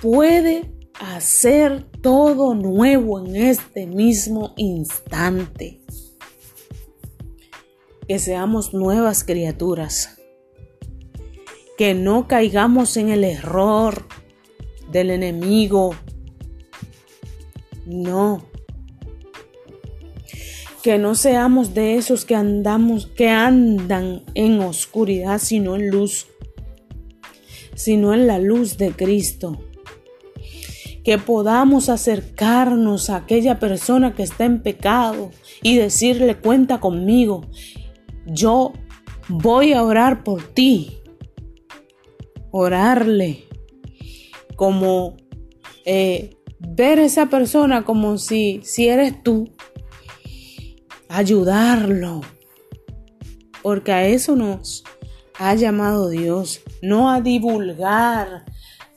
Puede 0.00 0.72
hacer 1.00 1.84
todo 2.00 2.54
nuevo 2.54 3.24
en 3.26 3.36
este 3.36 3.86
mismo 3.86 4.54
instante. 4.56 5.82
Que 8.06 8.18
seamos 8.18 8.72
nuevas 8.72 9.22
criaturas 9.22 10.17
que 11.78 11.94
no 11.94 12.26
caigamos 12.26 12.96
en 12.96 13.08
el 13.08 13.22
error 13.22 14.04
del 14.90 15.10
enemigo. 15.10 15.94
No. 17.86 18.44
Que 20.82 20.98
no 20.98 21.14
seamos 21.14 21.74
de 21.74 21.94
esos 21.94 22.24
que 22.24 22.34
andamos, 22.34 23.06
que 23.06 23.28
andan 23.28 24.24
en 24.34 24.60
oscuridad, 24.60 25.38
sino 25.38 25.76
en 25.76 25.88
luz, 25.88 26.26
sino 27.76 28.12
en 28.12 28.26
la 28.26 28.40
luz 28.40 28.76
de 28.76 28.90
Cristo. 28.90 29.60
Que 31.04 31.16
podamos 31.16 31.88
acercarnos 31.88 33.08
a 33.08 33.16
aquella 33.16 33.60
persona 33.60 34.16
que 34.16 34.24
está 34.24 34.44
en 34.46 34.62
pecado 34.62 35.30
y 35.62 35.76
decirle, 35.76 36.38
cuenta 36.38 36.80
conmigo. 36.80 37.46
Yo 38.26 38.72
voy 39.28 39.74
a 39.74 39.84
orar 39.84 40.24
por 40.24 40.42
ti. 40.42 40.97
Orarle. 42.50 43.48
Como 44.56 45.16
eh, 45.84 46.36
ver 46.58 46.98
a 46.98 47.04
esa 47.04 47.26
persona 47.26 47.84
como 47.84 48.18
si, 48.18 48.60
si 48.62 48.88
eres 48.88 49.22
tú. 49.22 49.54
Ayudarlo. 51.08 52.20
Porque 53.62 53.92
a 53.92 54.06
eso 54.06 54.36
nos 54.36 54.84
ha 55.38 55.54
llamado 55.54 56.08
Dios. 56.08 56.60
No 56.82 57.10
a 57.10 57.20
divulgar, 57.20 58.44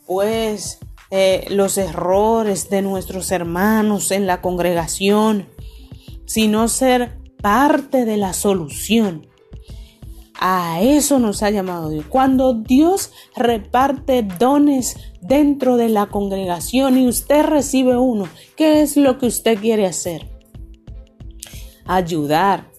pues, 0.05 0.79
eh, 1.13 1.45
los 1.49 1.77
errores 1.77 2.69
de 2.69 2.81
nuestros 2.81 3.31
hermanos 3.31 4.11
en 4.11 4.27
la 4.27 4.41
congregación, 4.41 5.49
sino 6.25 6.69
ser 6.69 7.17
parte 7.41 8.05
de 8.05 8.15
la 8.15 8.31
solución. 8.31 9.27
A 10.43 10.82
eso 10.82 11.19
nos 11.19 11.43
ha 11.43 11.51
llamado 11.51 11.89
Dios. 11.89 12.04
Cuando 12.10 12.56
Dios 12.56 13.12
reparte 13.36 14.23
dones 14.23 14.97
dentro 15.21 15.77
de 15.77 15.88
la 15.88 16.08
congregación 16.08 16.97
y 16.97 17.08
usted 17.08 17.45
recibe 17.45 17.95
uno, 17.95 18.27
¿qué 18.58 18.82
es 18.82 18.97
lo 18.97 19.19
que 19.19 19.27
usted 19.27 19.60
quiere 19.60 19.86
hacer? 19.86 20.27
Ayudar, 21.86 22.71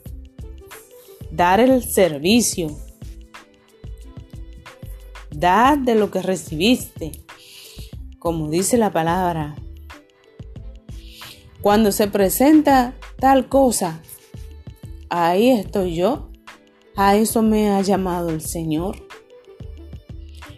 dar 1.31 1.61
el 1.61 1.85
servicio, 1.85 2.77
dar 5.31 5.79
de 5.79 5.95
lo 5.95 6.11
que 6.11 6.21
recibiste, 6.21 7.13
como 8.19 8.51
dice 8.51 8.77
la 8.77 8.91
palabra. 8.91 9.55
Cuando 11.61 11.93
se 11.93 12.09
presenta 12.09 12.97
tal 13.21 13.49
cosa, 13.49 14.03
ahí 15.11 15.51
estoy 15.51 15.95
yo 15.95 16.32
a 16.97 17.17
eso 17.17 17.43
me 17.43 17.71
ha 17.71 17.81
llamado 17.81 18.31
el 18.31 18.41
Señor. 18.41 18.97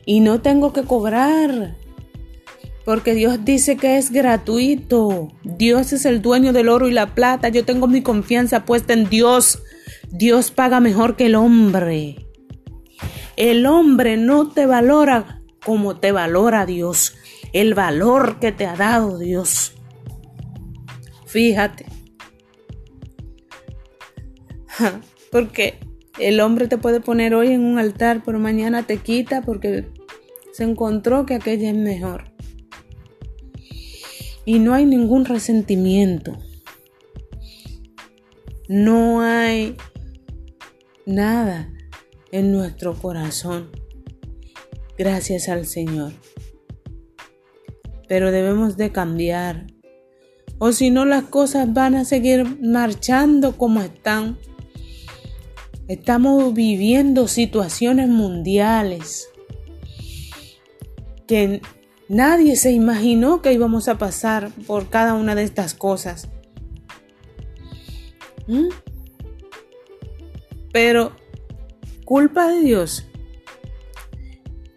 Y 0.06 0.20
no 0.20 0.40
tengo 0.40 0.72
que 0.72 0.82
cobrar. 0.82 1.76
Porque 2.84 3.14
Dios 3.14 3.44
dice 3.44 3.76
que 3.76 3.96
es 3.96 4.10
gratuito. 4.10 5.28
Dios 5.42 5.92
es 5.92 6.04
el 6.04 6.20
dueño 6.20 6.52
del 6.52 6.68
oro 6.68 6.88
y 6.88 6.92
la 6.92 7.14
plata. 7.14 7.48
Yo 7.48 7.64
tengo 7.64 7.86
mi 7.86 8.02
confianza 8.02 8.64
puesta 8.64 8.92
en 8.92 9.08
Dios. 9.08 9.62
Dios 10.10 10.50
paga 10.50 10.80
mejor 10.80 11.16
que 11.16 11.26
el 11.26 11.34
hombre. 11.34 12.26
El 13.36 13.66
hombre 13.66 14.16
no 14.16 14.50
te 14.50 14.66
valora 14.66 15.40
como 15.64 15.96
te 15.96 16.12
valora 16.12 16.66
Dios. 16.66 17.14
El 17.52 17.74
valor 17.74 18.38
que 18.38 18.52
te 18.52 18.66
ha 18.66 18.76
dado 18.76 19.18
Dios. 19.18 19.72
Fíjate. 21.26 21.86
Porque 25.32 25.78
el 26.18 26.40
hombre 26.40 26.68
te 26.68 26.78
puede 26.78 27.00
poner 27.00 27.34
hoy 27.34 27.48
en 27.48 27.64
un 27.64 27.78
altar, 27.78 28.22
pero 28.24 28.38
mañana 28.38 28.86
te 28.86 28.98
quita 28.98 29.42
porque 29.42 29.88
se 30.52 30.64
encontró 30.64 31.26
que 31.26 31.34
aquella 31.34 31.70
es 31.70 31.76
mejor. 31.76 32.24
Y 34.44 34.58
no 34.58 34.74
hay 34.74 34.84
ningún 34.84 35.24
resentimiento. 35.24 36.36
No 38.68 39.22
hay 39.22 39.76
nada 41.06 41.70
en 42.30 42.52
nuestro 42.52 42.94
corazón. 42.94 43.70
Gracias 44.96 45.48
al 45.48 45.66
Señor. 45.66 46.12
Pero 48.06 48.30
debemos 48.30 48.76
de 48.76 48.92
cambiar. 48.92 49.66
O 50.58 50.72
si 50.72 50.90
no, 50.90 51.04
las 51.04 51.24
cosas 51.24 51.72
van 51.72 51.94
a 51.94 52.04
seguir 52.04 52.60
marchando 52.62 53.56
como 53.56 53.80
están. 53.80 54.38
Estamos 55.88 56.54
viviendo 56.54 57.28
situaciones 57.28 58.08
mundiales 58.08 59.28
que 61.26 61.60
nadie 62.08 62.56
se 62.56 62.72
imaginó 62.72 63.42
que 63.42 63.52
íbamos 63.52 63.88
a 63.88 63.98
pasar 63.98 64.50
por 64.66 64.88
cada 64.88 65.14
una 65.14 65.34
de 65.34 65.42
estas 65.42 65.74
cosas. 65.74 66.28
¿Mm? 68.46 68.68
Pero 70.72 71.12
culpa 72.04 72.48
de 72.48 72.60
Dios, 72.60 73.06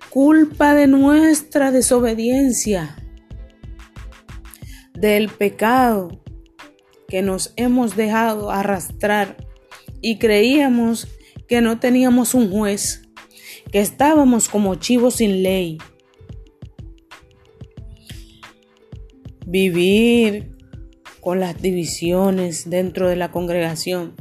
culpa 0.10 0.76
de 0.76 0.88
nuestra 0.88 1.72
desobediencia, 1.72 2.96
del 4.94 5.30
pecado 5.30 6.22
que 7.08 7.22
nos 7.22 7.54
hemos 7.56 7.96
dejado 7.96 8.52
arrastrar 8.52 9.47
y 10.02 10.18
creíamos 10.18 11.08
que 11.48 11.62
no 11.62 11.80
teníamos 11.80 12.34
un 12.34 12.52
juez, 12.52 13.04
que 13.72 13.80
estábamos 13.80 14.50
como 14.50 14.76
chivos 14.76 15.16
sin 15.16 15.44
ley. 15.44 15.78
Vivir 19.46 20.56
con 21.22 21.40
las 21.40 21.62
divisiones 21.62 22.70
dentro 22.70 23.10
de 23.10 23.16
la 23.16 23.32
congregación. 23.32 24.16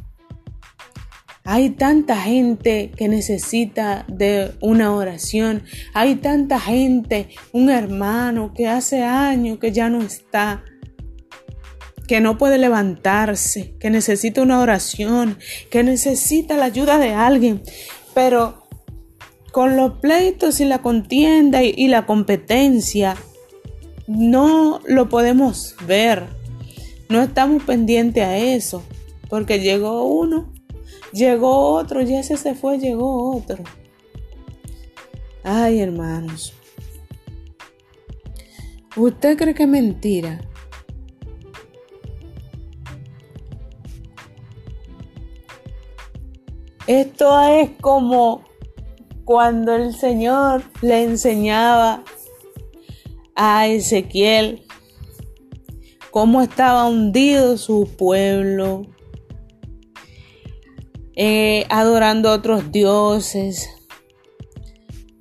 Hay 1.45 1.71
tanta 1.71 2.17
gente 2.17 2.91
que 2.97 3.07
necesita 3.07 4.05
de 4.09 4.53
una 4.61 4.93
oración. 4.93 5.62
Hay 5.95 6.17
tanta 6.17 6.59
gente, 6.59 7.29
un 7.53 7.71
hermano 7.71 8.53
que 8.53 8.67
hace 8.67 9.05
años 9.05 9.59
que 9.59 9.71
ya 9.71 9.89
no 9.89 10.03
está 10.03 10.65
que 12.07 12.21
no 12.21 12.38
puede 12.38 12.59
levantarse, 12.59 13.75
que 13.79 13.90
necesita 13.90 14.42
una 14.42 14.61
oración, 14.61 15.38
que 15.71 15.83
necesita 15.83 16.57
la 16.57 16.66
ayuda 16.66 16.99
de 16.99 17.12
alguien, 17.12 17.62
pero 18.14 18.66
con 19.53 19.77
los 19.77 19.99
pleitos 20.01 20.61
y 20.61 20.64
la 20.64 20.83
contienda 20.83 21.62
y, 21.62 21.88
la 21.88 22.07
competencia 22.07 23.16
no 24.07 24.81
lo 24.87 25.09
podemos 25.09 25.75
ver. 25.87 26.27
No 27.09 27.23
estamos 27.23 27.62
pendientes 27.62 28.23
a 28.23 28.37
eso, 28.37 28.83
porque 29.29 29.61
llegó 29.61 30.05
uno, 30.05 30.53
llegó 31.12 31.71
otro, 31.73 32.03
y 32.03 32.14
ese 32.14 32.37
se 32.37 32.55
fue, 32.55 32.79
llegó 32.79 33.35
otro. 33.35 33.64
Ay, 35.42 35.81
hermanos. 35.81 36.53
¿Usted 38.97 39.37
cree 39.37 39.55
que 39.55 39.62
es 39.62 39.69
mentira? 39.69 40.40
Esto 46.87 47.40
es 47.49 47.70
como 47.81 48.44
cuando 49.25 49.75
el 49.75 49.92
Señor 49.92 50.62
le 50.83 51.03
enseñaba 51.03 52.05
a 53.35 53.66
Ezequiel 53.66 54.62
cómo 56.12 56.42
estaba 56.42 56.87
hundido 56.87 57.59
su 57.59 57.88
pueblo, 57.99 58.83
eh, 61.16 61.66
adorando 61.70 62.29
a 62.29 62.35
otros 62.35 62.70
dioses, 62.70 63.68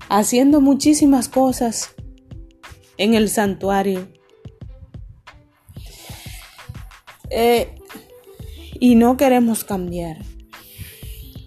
haciendo 0.08 0.62
muchísimas 0.62 1.30
cosas 1.30 1.96
en 2.98 3.16
el 3.16 3.28
santuario. 3.28 4.08
Eh, 7.32 7.74
y 8.80 8.94
no 8.94 9.18
queremos 9.18 9.64
cambiar. 9.64 10.35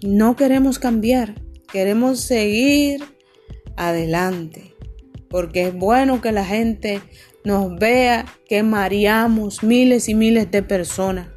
No 0.03 0.37
queremos 0.37 0.79
cambiar, 0.79 1.35
queremos 1.73 2.21
seguir 2.21 3.03
adelante, 3.77 4.75
porque 5.29 5.69
es 5.69 5.75
bueno 5.75 6.21
que 6.21 6.33
la 6.33 6.45
gente 6.45 7.01
nos 7.45 7.77
vea 7.77 8.27
que 8.49 8.63
mareamos 8.63 9.63
miles 9.63 10.09
y 10.09 10.15
miles 10.15 10.51
de 10.51 10.63
personas, 10.63 11.29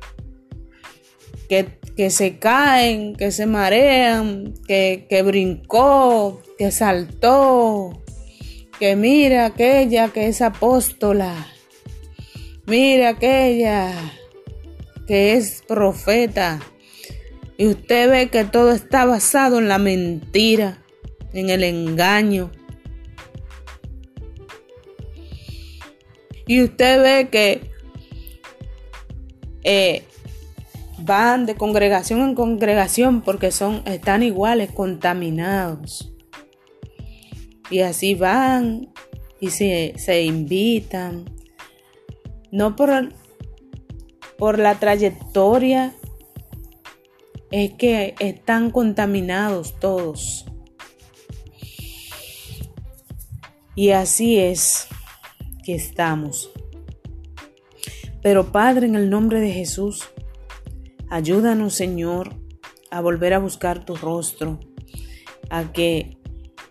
que, 1.49 1.79
que 1.95 2.09
se 2.09 2.37
caen, 2.37 3.15
que 3.15 3.31
se 3.31 3.45
marean, 3.45 4.53
que, 4.67 5.07
que 5.09 5.23
brincó, 5.23 6.41
que 6.57 6.71
saltó, 6.71 8.03
que 8.79 8.95
mira 8.95 9.45
aquella 9.45 10.09
que 10.09 10.27
es 10.27 10.41
apóstola, 10.41 11.47
mira 12.67 13.09
aquella 13.09 13.93
que 15.07 15.33
es 15.33 15.63
profeta, 15.67 16.59
y 17.61 17.67
usted 17.67 18.09
ve 18.09 18.29
que 18.29 18.43
todo 18.43 18.71
está 18.71 19.05
basado 19.05 19.59
en 19.59 19.67
la 19.67 19.77
mentira, 19.77 20.79
en 21.31 21.51
el 21.51 21.63
engaño. 21.63 22.49
Y 26.47 26.63
usted 26.63 27.03
ve 27.03 27.29
que 27.29 27.69
eh, 29.61 30.01
van 31.03 31.45
de 31.45 31.53
congregación 31.53 32.21
en 32.21 32.33
congregación 32.33 33.21
porque 33.21 33.51
son, 33.51 33.83
están 33.85 34.23
iguales, 34.23 34.71
contaminados. 34.71 36.11
Y 37.69 37.81
así 37.81 38.15
van 38.15 38.91
y 39.39 39.51
se, 39.51 39.93
se 39.97 40.23
invitan. 40.23 41.25
No 42.51 42.75
por, 42.75 43.13
por 44.35 44.57
la 44.57 44.79
trayectoria 44.79 45.93
es 47.51 47.73
que 47.73 48.15
están 48.19 48.71
contaminados 48.71 49.79
todos. 49.79 50.45
Y 53.75 53.91
así 53.91 54.37
es 54.39 54.87
que 55.63 55.75
estamos. 55.75 56.51
Pero 58.21 58.51
Padre, 58.51 58.87
en 58.87 58.95
el 58.95 59.09
nombre 59.09 59.39
de 59.39 59.51
Jesús, 59.51 60.09
ayúdanos 61.09 61.73
Señor 61.73 62.35
a 62.89 63.01
volver 63.01 63.33
a 63.33 63.39
buscar 63.39 63.85
tu 63.85 63.95
rostro, 63.95 64.59
a 65.49 65.71
que 65.71 66.17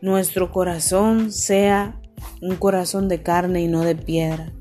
nuestro 0.00 0.52
corazón 0.52 1.32
sea 1.32 2.00
un 2.40 2.56
corazón 2.56 3.08
de 3.08 3.22
carne 3.22 3.62
y 3.62 3.68
no 3.68 3.82
de 3.82 3.96
piedra. 3.96 4.52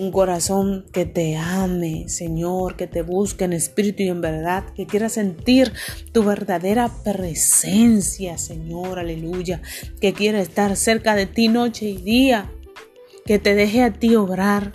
Un 0.00 0.12
corazón 0.12 0.86
que 0.94 1.04
te 1.04 1.36
ame, 1.36 2.08
Señor, 2.08 2.74
que 2.74 2.86
te 2.86 3.02
busque 3.02 3.44
en 3.44 3.52
espíritu 3.52 4.02
y 4.02 4.08
en 4.08 4.22
verdad, 4.22 4.64
que 4.74 4.86
quiera 4.86 5.10
sentir 5.10 5.74
tu 6.12 6.24
verdadera 6.24 6.90
presencia, 7.04 8.38
Señor, 8.38 8.98
aleluya, 8.98 9.60
que 10.00 10.14
quiera 10.14 10.40
estar 10.40 10.74
cerca 10.76 11.14
de 11.14 11.26
ti 11.26 11.48
noche 11.48 11.84
y 11.84 11.98
día, 11.98 12.50
que 13.26 13.38
te 13.38 13.54
deje 13.54 13.82
a 13.82 13.92
ti 13.92 14.16
obrar, 14.16 14.72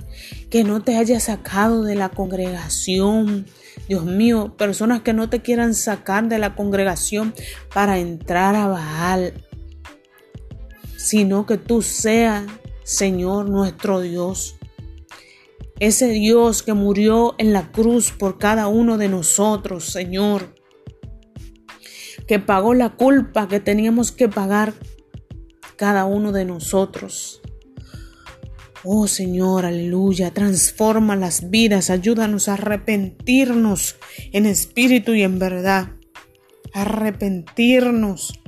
que 0.51 0.63
no 0.63 0.83
te 0.83 0.95
haya 0.95 1.19
sacado 1.19 1.81
de 1.81 1.95
la 1.95 2.09
congregación. 2.09 3.47
Dios 3.87 4.05
mío, 4.05 4.55
personas 4.55 5.01
que 5.01 5.13
no 5.13 5.27
te 5.27 5.41
quieran 5.41 5.73
sacar 5.73 6.29
de 6.29 6.37
la 6.37 6.53
congregación 6.53 7.33
para 7.73 7.97
entrar 7.97 8.53
a 8.53 8.67
Baal, 8.67 9.33
sino 10.97 11.47
que 11.47 11.57
tú 11.57 11.81
seas, 11.81 12.43
Señor, 12.83 13.49
nuestro 13.49 14.01
Dios. 14.01 14.57
Ese 15.79 16.09
Dios 16.09 16.63
que 16.63 16.73
murió 16.73 17.35
en 17.37 17.51
la 17.51 17.71
cruz 17.71 18.11
por 18.11 18.37
cada 18.37 18.67
uno 18.67 18.97
de 18.97 19.09
nosotros, 19.09 19.85
Señor. 19.85 20.55
Que 22.27 22.39
pagó 22.39 22.73
la 22.73 22.95
culpa 22.95 23.47
que 23.47 23.59
teníamos 23.59 24.11
que 24.11 24.29
pagar 24.29 24.73
cada 25.75 26.05
uno 26.05 26.31
de 26.31 26.45
nosotros. 26.45 27.41
Oh 28.83 29.07
Señor, 29.07 29.65
aleluya, 29.65 30.31
transforma 30.31 31.15
las 31.15 31.49
vidas, 31.49 31.89
ayúdanos 31.89 32.47
a 32.47 32.53
arrepentirnos 32.53 33.95
en 34.31 34.45
espíritu 34.45 35.13
y 35.13 35.23
en 35.23 35.39
verdad. 35.39 35.89
Arrepentirnos 36.71 38.39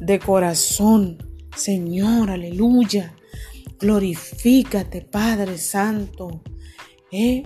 de 0.00 0.18
corazón, 0.18 1.18
Señor, 1.54 2.30
aleluya. 2.30 3.15
Glorifícate, 3.78 5.02
Padre 5.02 5.58
Santo. 5.58 6.42
¿Eh? 7.12 7.44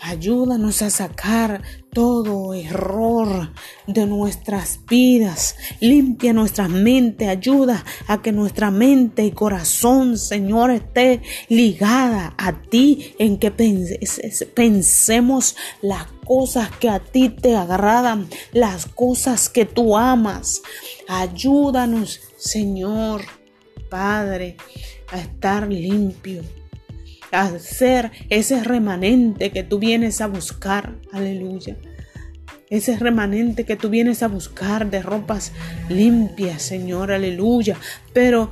Ayúdanos 0.00 0.80
a 0.82 0.90
sacar 0.90 1.60
todo 1.92 2.54
error 2.54 3.52
de 3.88 4.06
nuestras 4.06 4.78
vidas. 4.88 5.56
Limpia 5.80 6.32
nuestra 6.32 6.68
mente. 6.68 7.28
Ayuda 7.28 7.84
a 8.06 8.22
que 8.22 8.30
nuestra 8.30 8.70
mente 8.70 9.24
y 9.24 9.32
corazón, 9.32 10.16
Señor, 10.16 10.70
esté 10.70 11.22
ligada 11.48 12.32
a 12.38 12.62
ti. 12.62 13.16
En 13.18 13.38
que 13.38 13.50
pensemos 13.50 15.56
las 15.82 16.06
cosas 16.24 16.70
que 16.78 16.88
a 16.88 17.00
ti 17.00 17.30
te 17.30 17.56
agradan. 17.56 18.28
Las 18.52 18.86
cosas 18.86 19.48
que 19.48 19.64
tú 19.64 19.96
amas. 19.96 20.62
Ayúdanos, 21.08 22.20
Señor, 22.36 23.22
Padre, 23.90 24.56
a 25.10 25.18
estar 25.18 25.68
limpio 25.68 26.42
a 27.30 27.58
ser 27.58 28.10
ese 28.28 28.62
remanente 28.64 29.50
que 29.50 29.62
tú 29.62 29.78
vienes 29.78 30.20
a 30.20 30.26
buscar. 30.26 30.96
Aleluya. 31.12 31.76
Ese 32.70 32.98
remanente 32.98 33.64
que 33.64 33.76
tú 33.76 33.88
vienes 33.88 34.22
a 34.22 34.28
buscar 34.28 34.90
de 34.90 35.02
ropas 35.02 35.52
limpias, 35.88 36.62
Señor. 36.62 37.12
Aleluya. 37.12 37.76
Pero 38.12 38.50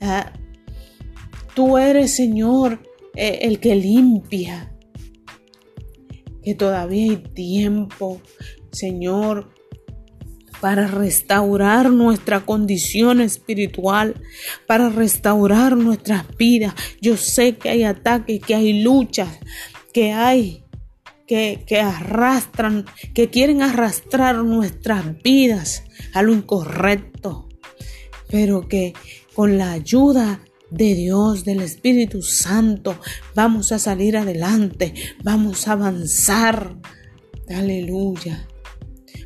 ah, 0.00 0.32
tú 1.54 1.78
eres, 1.78 2.14
Señor, 2.14 2.80
eh, 3.14 3.40
el 3.42 3.60
que 3.60 3.74
limpia. 3.74 4.70
Que 6.42 6.54
todavía 6.54 7.10
hay 7.10 7.16
tiempo, 7.16 8.20
Señor, 8.70 9.53
para 10.64 10.86
restaurar 10.86 11.90
nuestra 11.90 12.46
condición 12.46 13.20
espiritual, 13.20 14.14
para 14.66 14.88
restaurar 14.88 15.76
nuestras 15.76 16.24
vidas. 16.38 16.72
Yo 17.02 17.18
sé 17.18 17.58
que 17.58 17.68
hay 17.68 17.82
ataques, 17.82 18.40
que 18.40 18.54
hay 18.54 18.82
luchas, 18.82 19.28
que 19.92 20.12
hay 20.14 20.64
que, 21.26 21.62
arrastran, 21.78 22.86
que 23.12 23.28
quieren 23.28 23.60
arrastrar 23.60 24.36
nuestras 24.36 25.22
vidas 25.22 25.84
a 26.14 26.22
lo 26.22 26.32
incorrecto, 26.32 27.46
pero 28.30 28.66
que 28.66 28.94
con 29.34 29.58
la 29.58 29.72
ayuda 29.72 30.40
de 30.70 30.94
Dios, 30.94 31.44
del 31.44 31.60
Espíritu 31.60 32.22
Santo, 32.22 32.98
vamos 33.34 33.70
a 33.70 33.78
salir 33.78 34.16
adelante, 34.16 34.94
vamos 35.22 35.68
a 35.68 35.72
avanzar. 35.72 36.74
Aleluya. 37.50 38.48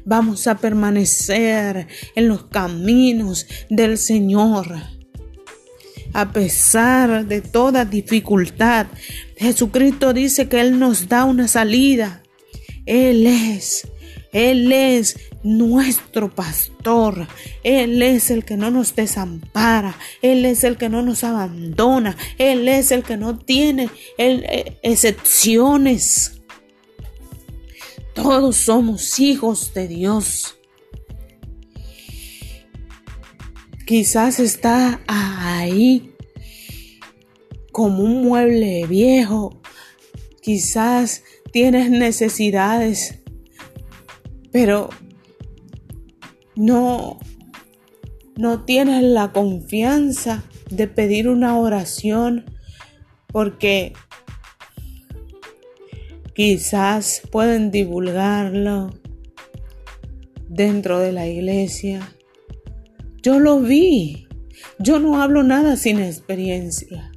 Vamos 0.08 0.46
a 0.46 0.56
permanecer 0.56 1.86
en 2.14 2.28
los 2.28 2.44
caminos 2.44 3.46
del 3.68 3.98
Señor. 3.98 4.74
A 6.14 6.32
pesar 6.32 7.26
de 7.26 7.42
toda 7.42 7.84
dificultad, 7.84 8.86
Jesucristo 9.36 10.14
dice 10.14 10.48
que 10.48 10.62
Él 10.62 10.78
nos 10.78 11.08
da 11.08 11.26
una 11.26 11.46
salida. 11.46 12.22
Él 12.86 13.26
es, 13.26 13.86
Él 14.32 14.72
es 14.72 15.18
nuestro 15.42 16.34
pastor. 16.34 17.28
Él 17.62 18.00
es 18.00 18.30
el 18.30 18.46
que 18.46 18.56
no 18.56 18.70
nos 18.70 18.96
desampara. 18.96 19.94
Él 20.22 20.46
es 20.46 20.64
el 20.64 20.78
que 20.78 20.88
no 20.88 21.02
nos 21.02 21.22
abandona. 21.22 22.16
Él 22.38 22.66
es 22.66 22.92
el 22.92 23.02
que 23.02 23.18
no 23.18 23.36
tiene 23.36 23.90
eh, 24.16 24.78
excepciones. 24.82 26.37
Todos 28.22 28.56
somos 28.56 29.20
hijos 29.20 29.72
de 29.74 29.86
Dios. 29.86 30.58
Quizás 33.86 34.40
está 34.40 35.00
ahí 35.06 36.16
como 37.70 38.02
un 38.02 38.24
mueble 38.24 38.88
viejo. 38.88 39.60
Quizás 40.42 41.22
tienes 41.52 41.90
necesidades, 41.90 43.20
pero 44.50 44.90
no 46.56 47.20
no 48.36 48.64
tienes 48.64 49.04
la 49.04 49.30
confianza 49.30 50.42
de 50.70 50.88
pedir 50.88 51.28
una 51.28 51.56
oración 51.56 52.46
porque 53.28 53.92
Quizás 56.38 57.22
pueden 57.32 57.72
divulgarlo 57.72 58.94
dentro 60.48 61.00
de 61.00 61.10
la 61.10 61.26
iglesia. 61.26 62.14
Yo 63.24 63.40
lo 63.40 63.58
vi. 63.58 64.28
Yo 64.78 65.00
no 65.00 65.20
hablo 65.20 65.42
nada 65.42 65.74
sin 65.74 65.98
experiencia. 65.98 67.10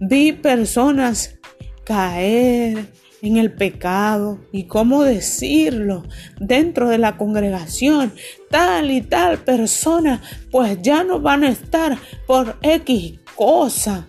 Vi 0.00 0.32
personas 0.32 1.38
caer 1.84 2.86
en 3.20 3.36
el 3.36 3.52
pecado 3.52 4.40
y 4.52 4.64
cómo 4.64 5.02
decirlo 5.02 6.04
dentro 6.40 6.88
de 6.88 6.96
la 6.96 7.18
congregación. 7.18 8.14
Tal 8.48 8.90
y 8.90 9.02
tal 9.02 9.44
persona 9.44 10.22
pues 10.50 10.80
ya 10.80 11.04
no 11.04 11.20
van 11.20 11.44
a 11.44 11.50
estar 11.50 11.98
por 12.26 12.56
X 12.62 13.18
cosa 13.36 14.06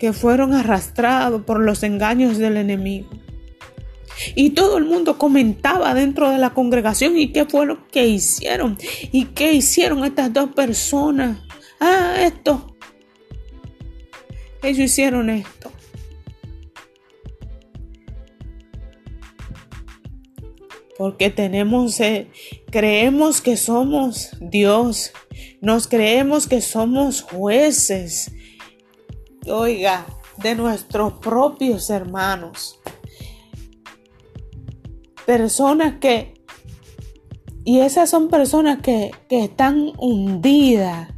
que 0.00 0.14
fueron 0.14 0.54
arrastrados 0.54 1.42
por 1.42 1.60
los 1.60 1.82
engaños 1.82 2.38
del 2.38 2.56
enemigo. 2.56 3.10
Y 4.34 4.50
todo 4.50 4.78
el 4.78 4.86
mundo 4.86 5.18
comentaba 5.18 5.92
dentro 5.92 6.30
de 6.30 6.38
la 6.38 6.54
congregación 6.54 7.18
y 7.18 7.32
qué 7.32 7.44
fue 7.44 7.66
lo 7.66 7.86
que 7.88 8.06
hicieron. 8.06 8.78
Y 9.12 9.26
qué 9.26 9.52
hicieron 9.52 10.04
estas 10.04 10.32
dos 10.32 10.52
personas. 10.52 11.38
Ah, 11.78 12.16
esto. 12.18 12.74
Ellos 14.62 14.78
hicieron 14.78 15.28
esto. 15.28 15.70
Porque 20.96 21.28
tenemos, 21.28 22.00
eh, 22.00 22.30
creemos 22.70 23.42
que 23.42 23.58
somos 23.58 24.30
Dios. 24.40 25.12
Nos 25.60 25.86
creemos 25.86 26.46
que 26.46 26.62
somos 26.62 27.20
jueces 27.20 28.32
oiga, 29.46 30.06
de 30.36 30.54
nuestros 30.54 31.14
propios 31.14 31.90
hermanos. 31.90 32.80
Personas 35.26 35.94
que, 36.00 36.34
y 37.64 37.80
esas 37.80 38.10
son 38.10 38.28
personas 38.28 38.78
que, 38.82 39.10
que 39.28 39.44
están 39.44 39.92
hundidas 39.98 41.08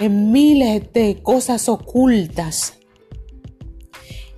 en 0.00 0.32
miles 0.32 0.92
de 0.92 1.22
cosas 1.22 1.68
ocultas. 1.68 2.78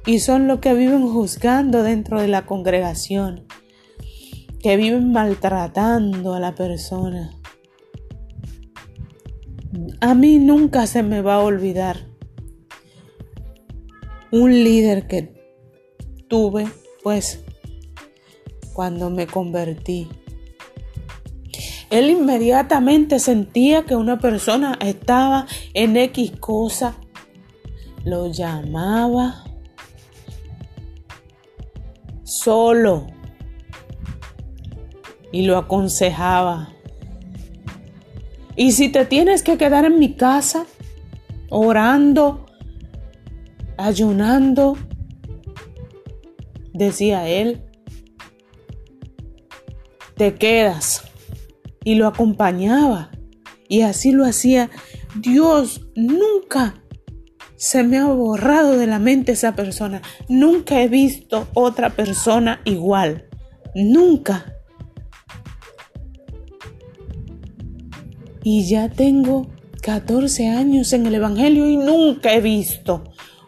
y 0.06 0.20
son 0.20 0.46
los 0.46 0.60
que 0.60 0.72
viven 0.72 1.08
juzgando 1.08 1.82
dentro 1.82 2.20
de 2.20 2.28
la 2.28 2.46
congregación, 2.46 3.44
que 4.60 4.76
viven 4.76 5.10
maltratando 5.10 6.34
a 6.34 6.40
la 6.40 6.54
persona. 6.54 7.32
A 10.00 10.14
mí 10.14 10.38
nunca 10.38 10.86
se 10.86 11.02
me 11.02 11.22
va 11.22 11.34
a 11.34 11.40
olvidar 11.40 12.06
un 14.30 14.52
líder 14.52 15.06
que 15.06 15.34
tuve, 16.28 16.66
pues, 17.02 17.40
cuando 18.72 19.10
me 19.10 19.26
convertí. 19.26 20.08
Él 21.90 22.10
inmediatamente 22.10 23.18
sentía 23.18 23.84
que 23.84 23.94
una 23.94 24.18
persona 24.18 24.76
estaba 24.80 25.46
en 25.72 25.96
X 25.96 26.32
cosa, 26.40 26.96
lo 28.04 28.30
llamaba 28.30 29.44
solo 32.24 33.06
y 35.32 35.42
lo 35.42 35.56
aconsejaba. 35.58 36.72
Y 38.56 38.72
si 38.72 38.88
te 38.88 39.04
tienes 39.04 39.42
que 39.42 39.58
quedar 39.58 39.84
en 39.84 39.98
mi 39.98 40.14
casa 40.14 40.66
orando, 41.50 42.45
ayunando, 43.78 44.76
decía 46.72 47.28
él, 47.28 47.62
te 50.16 50.34
quedas. 50.34 51.02
Y 51.84 51.94
lo 51.94 52.08
acompañaba. 52.08 53.10
Y 53.68 53.82
así 53.82 54.12
lo 54.12 54.24
hacía. 54.24 54.70
Dios 55.20 55.86
nunca 55.94 56.82
se 57.56 57.82
me 57.84 57.98
ha 57.98 58.06
borrado 58.06 58.76
de 58.76 58.86
la 58.86 58.98
mente 58.98 59.32
esa 59.32 59.54
persona. 59.54 60.02
Nunca 60.28 60.82
he 60.82 60.88
visto 60.88 61.48
otra 61.54 61.90
persona 61.90 62.60
igual. 62.64 63.28
Nunca. 63.74 64.52
Y 68.42 68.68
ya 68.68 68.88
tengo 68.88 69.48
14 69.82 70.48
años 70.48 70.92
en 70.92 71.06
el 71.06 71.16
Evangelio 71.16 71.68
y 71.68 71.76
nunca 71.76 72.34
he 72.34 72.40
visto 72.40 73.04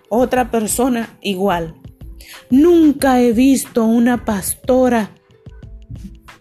otra 0.08 0.50
persona 0.50 1.16
igual. 1.20 1.74
Nunca 2.50 3.20
he 3.20 3.32
visto 3.32 3.84
una 3.84 4.24
pastora. 4.24 5.10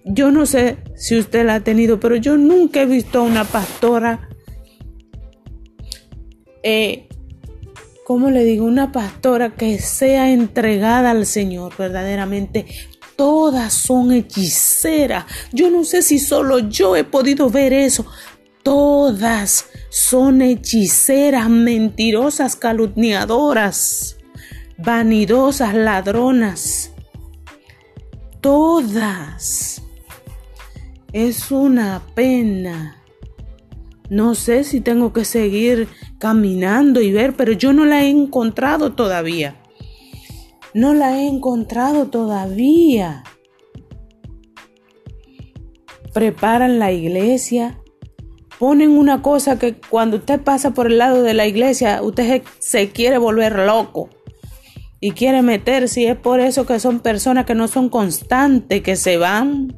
Yo 0.04 0.32
no 0.32 0.46
sé 0.46 0.78
si 0.96 1.18
usted 1.18 1.46
la 1.46 1.56
ha 1.56 1.60
tenido, 1.62 2.00
pero 2.00 2.16
yo 2.16 2.38
nunca 2.38 2.82
he 2.82 2.86
visto 2.86 3.24
una 3.24 3.44
pastora 3.44 4.28
eh, 6.70 7.08
¿cómo 8.06 8.30
le 8.30 8.44
digo? 8.44 8.66
Una 8.66 8.92
pastora 8.92 9.56
que 9.56 9.80
sea 9.80 10.32
entregada 10.32 11.12
al 11.12 11.26
Señor 11.26 11.74
verdaderamente. 11.78 12.66
Todas 13.16 13.74
son 13.74 14.12
hechiceras. 14.12 15.26
Yo 15.54 15.70
no 15.70 15.86
sé 15.86 16.02
si 16.02 16.20
solo 16.20 16.60
yo 16.60 16.98
he 16.98 17.06
podido 17.06 17.50
ver 17.50 17.72
eso. 17.72 18.06
Todas 18.68 19.70
son 19.88 20.42
hechiceras, 20.42 21.50
mentirosas, 21.50 22.58
calumniadoras, 22.58 24.18
vanidosas, 24.78 25.74
ladronas. 25.74 26.92
Todas. 28.42 29.82
Es 31.14 31.50
una 31.50 32.02
pena. 32.14 33.02
No 34.10 34.36
sé 34.36 34.66
si 34.66 34.82
tengo 34.82 35.14
que 35.14 35.24
seguir 35.24 35.88
caminando 36.20 37.00
y 37.00 37.14
ver, 37.14 37.38
pero 37.38 37.54
yo 37.54 37.72
no 37.72 37.86
la 37.86 38.04
he 38.04 38.10
encontrado 38.10 38.96
todavía. 38.96 39.56
No 40.74 40.94
la 40.94 41.18
he 41.18 41.26
encontrado 41.26 42.08
todavía. 42.08 43.24
Preparan 46.14 46.80
la 46.80 46.92
iglesia. 46.92 47.80
Ponen 48.60 48.92
una 48.92 49.22
cosa 49.22 49.60
que 49.60 49.76
cuando 49.76 50.18
usted 50.18 50.42
pasa 50.42 50.72
por 50.72 50.88
el 50.88 50.98
lado 50.98 51.22
de 51.22 51.34
la 51.34 51.46
iglesia, 51.46 52.02
usted 52.02 52.42
se 52.60 52.90
quiere 52.90 53.18
volver 53.18 53.60
loco 53.60 54.10
y 55.00 55.12
quiere 55.12 55.42
meterse. 55.42 56.02
Y 56.02 56.06
es 56.06 56.18
por 56.18 56.40
eso 56.40 56.66
que 56.66 56.80
son 56.80 57.00
personas 57.00 57.46
que 57.46 57.56
no 57.56 57.68
son 57.68 57.90
constantes, 57.90 58.82
que 58.82 58.96
se 58.96 59.18
van. 59.18 59.76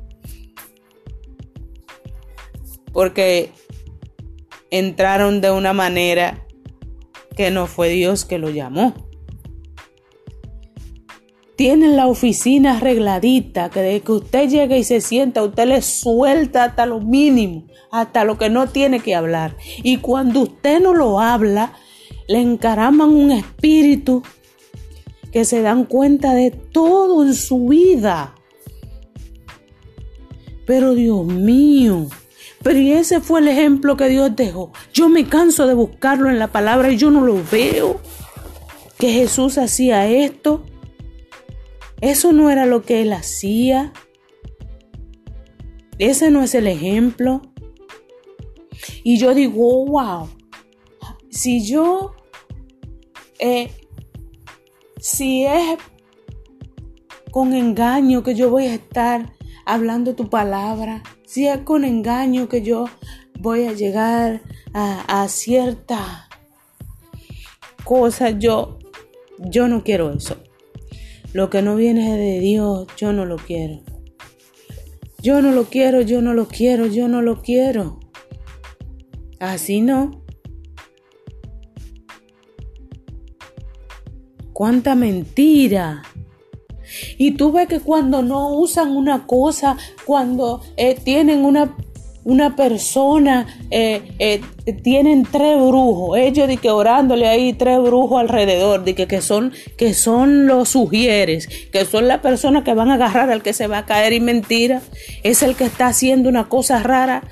Porque 2.94 3.52
entraron 4.72 5.42
de 5.42 5.52
una 5.52 5.74
manera 5.74 6.46
que 7.36 7.52
no 7.52 7.68
fue 7.68 7.90
Dios 7.90 8.26
que 8.26 8.38
lo 8.38 8.50
llamó. 8.50 9.09
Tienen 11.60 11.98
la 11.98 12.08
oficina 12.08 12.78
arregladita, 12.78 13.70
que 13.70 13.82
de 13.82 14.00
que 14.00 14.14
usted 14.14 14.48
llegue 14.48 14.78
y 14.78 14.86
se 14.86 15.02
sienta, 15.02 15.44
usted 15.44 15.68
le 15.68 15.82
suelta 15.82 16.64
hasta 16.64 16.86
lo 16.86 17.02
mínimo, 17.02 17.66
hasta 17.92 18.24
lo 18.24 18.38
que 18.38 18.50
no 18.50 18.70
tiene 18.70 19.02
que 19.02 19.14
hablar. 19.14 19.58
Y 19.84 19.98
cuando 19.98 20.44
usted 20.44 20.80
no 20.80 20.94
lo 20.94 21.20
habla, 21.20 21.74
le 22.30 22.40
encaraman 22.40 23.10
un 23.10 23.32
espíritu 23.32 24.24
que 25.34 25.44
se 25.44 25.62
dan 25.62 25.84
cuenta 25.84 26.34
de 26.34 26.52
todo 26.52 27.26
en 27.26 27.34
su 27.34 27.68
vida. 27.68 28.36
Pero 30.66 30.96
Dios 30.96 31.26
mío, 31.26 32.08
pero 32.64 32.80
ese 32.80 33.20
fue 33.20 33.42
el 33.42 33.50
ejemplo 33.50 33.98
que 33.98 34.08
Dios 34.08 34.34
dejó. 34.34 34.72
Yo 34.94 35.10
me 35.10 35.26
canso 35.26 35.68
de 35.68 35.74
buscarlo 35.74 36.30
en 36.30 36.40
la 36.40 36.48
palabra 36.48 36.90
y 36.90 36.96
yo 36.96 37.12
no 37.12 37.20
lo 37.20 37.36
veo. 37.52 38.00
Que 38.98 39.12
Jesús 39.12 39.58
hacía 39.58 40.08
esto. 40.08 40.64
Eso 42.02 42.32
no 42.32 42.50
era 42.50 42.66
lo 42.66 42.82
que 42.82 43.02
él 43.02 43.14
hacía. 43.14 43.94
Ese 45.98 46.32
no 46.32 46.42
es 46.42 46.56
el 46.56 46.68
ejemplo. 46.68 47.42
Y 49.04 49.18
yo 49.18 49.34
digo, 49.34 49.86
wow, 49.86 50.30
si 51.30 51.66
yo, 51.66 52.16
eh, 53.40 53.72
si 55.00 55.46
es 55.46 55.78
con 57.32 57.54
engaño 57.54 58.24
que 58.24 58.36
yo 58.36 58.50
voy 58.50 58.66
a 58.66 58.76
estar 58.76 59.34
hablando 59.66 60.16
tu 60.16 60.30
palabra, 60.30 61.04
si 61.26 61.48
es 61.48 61.60
con 61.60 61.84
engaño 61.86 62.50
que 62.50 62.62
yo 62.62 62.86
voy 63.40 63.66
a 63.66 63.74
llegar 63.74 64.42
a, 64.74 65.28
cierta 65.28 66.28
cosa, 67.84 68.32
yo, 68.32 68.80
yo 69.38 69.68
no 69.68 69.84
quiero 69.84 70.12
eso. 70.12 70.38
Lo 71.34 71.50
que 71.50 71.62
no 71.62 71.76
viene 71.76 72.18
de 72.18 72.40
Dios, 72.40 72.88
yo 72.98 73.14
no 73.14 73.26
lo 73.26 73.38
quiero. 73.38 73.82
Yo 75.22 75.42
no 75.42 75.52
lo 75.52 75.66
quiero, 75.66 76.02
yo 76.02 76.22
no 76.22 76.34
lo 76.34 76.48
quiero, 76.48 76.86
yo 76.86 77.08
no 77.08 77.22
lo 77.22 77.42
quiero. 77.42 78.00
Así 79.40 79.82
no. 79.82 80.24
Cuánta 84.54 84.96
mentira. 84.96 86.04
Y 87.18 87.32
tú 87.32 87.52
ves 87.52 87.68
que 87.68 87.80
cuando 87.80 88.22
no 88.22 88.58
usan 88.58 88.96
una 88.96 89.28
cosa, 89.28 89.78
cuando 90.06 90.62
eh, 90.78 90.96
tienen 90.96 91.46
una, 91.46 91.76
una 92.30 92.56
persona, 92.56 93.48
eh, 93.72 94.14
eh, 94.20 94.42
tienen 94.84 95.24
tres 95.24 95.58
brujos, 95.58 96.16
ellos 96.20 96.48
de 96.48 96.58
que 96.58 96.70
orándole 96.70 97.28
ahí 97.28 97.54
tres 97.54 97.80
brujos 97.80 98.22
alrededor, 98.22 98.84
de 98.84 98.94
que, 98.94 99.08
que, 99.08 99.20
son, 99.22 99.52
que 99.80 99.96
son 99.96 100.46
los 100.46 100.70
sugieres, 100.70 101.48
que 101.72 101.86
son 101.86 102.08
las 102.08 102.20
personas 102.20 102.64
que 102.64 102.76
van 102.76 102.92
a 102.92 102.94
agarrar 102.94 103.32
al 103.32 103.42
que 103.42 103.54
se 103.54 103.66
va 103.66 103.80
a 103.80 103.86
caer 103.88 104.14
y 104.14 104.20
mentira, 104.20 104.82
es 105.24 105.42
el 105.42 105.56
que 105.56 105.66
está 105.66 105.88
haciendo 105.88 106.30
una 106.30 106.50
cosa 106.50 106.84
rara 106.84 107.24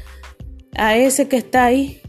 a 0.75 0.97
ese 0.97 1.27
que 1.27 1.37
está 1.37 1.65
ahí. 1.65 2.01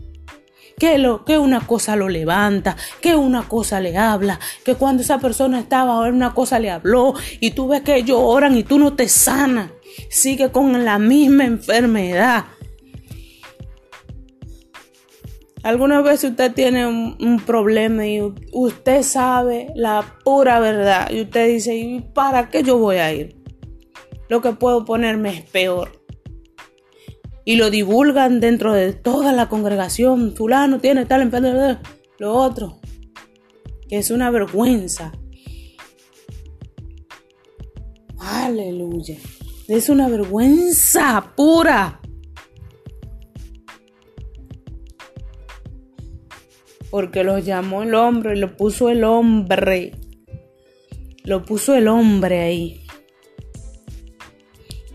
Que, 0.78 0.97
lo, 0.97 1.24
que 1.24 1.39
una 1.39 1.66
cosa 1.66 1.97
lo 1.97 2.09
levanta, 2.09 2.76
que 3.03 3.16
una 3.16 3.49
cosa 3.49 3.80
le 3.80 3.99
habla, 3.99 4.39
que 4.64 4.76
cuando 4.76 5.03
esa 5.03 5.18
persona 5.18 5.59
estaba, 5.59 6.09
una 6.09 6.34
cosa 6.34 6.61
le 6.61 6.70
habló 6.70 7.14
y 7.41 7.51
tú 7.51 7.66
ves 7.66 7.82
que 7.82 7.97
ellos 7.97 8.18
oran 8.20 8.57
y 8.57 8.62
tú 8.62 8.78
no 8.78 8.95
te 8.95 9.09
sanas, 9.09 9.72
sigue 10.09 10.53
con 10.53 10.84
la 10.84 11.01
misma 11.01 11.47
enfermedad. 11.47 12.45
Alguna 15.63 16.03
vez 16.03 16.23
usted 16.23 16.53
tiene 16.53 16.87
un, 16.87 17.43
problema 17.45 18.07
y 18.07 18.21
usted 18.53 19.03
sabe 19.03 19.73
la 19.75 20.19
pura 20.25 20.61
verdad 20.61 21.11
y 21.11 21.23
usted 21.23 21.49
dice, 21.49 21.77
¿y 21.77 22.01
para 22.01 22.49
qué 22.49 22.63
yo 22.63 22.79
voy 22.79 22.97
a 22.97 23.13
ir? 23.13 23.37
Lo 24.29 24.41
que 24.41 24.53
puedo 24.53 24.85
ponerme 24.85 25.31
es 25.31 25.43
peor 25.43 25.99
y 27.45 27.57
lo 27.57 27.71
divulgan 27.71 28.41
dentro 28.41 28.73
de 28.73 28.93
toda 28.93 29.33
la 29.33 29.49
congregación. 29.49 30.35
Fulano 30.37 30.81
tiene 30.81 31.07
tal 31.07 31.23
enfermedad, 31.23 31.81
lo 32.19 32.35
otro, 32.35 32.79
que 33.89 33.99
es 33.99 34.11
una 34.11 34.31
vergüenza. 34.31 35.13
Aleluya. 38.19 39.17
Es 39.67 39.89
una 39.89 40.09
vergüenza 40.09 41.33
pura. 41.37 42.01
Porque 46.91 47.24
los 47.24 47.45
llamó 47.45 47.82
el 47.82 47.95
hombre 47.95 48.36
y 48.36 48.39
lo 48.39 48.57
puso 48.57 48.89
el 48.89 49.05
hombre. 49.05 49.93
lo 51.24 51.45
puso 51.45 51.74
el 51.74 51.89
hombre 51.89 52.41
ahí. 52.41 52.86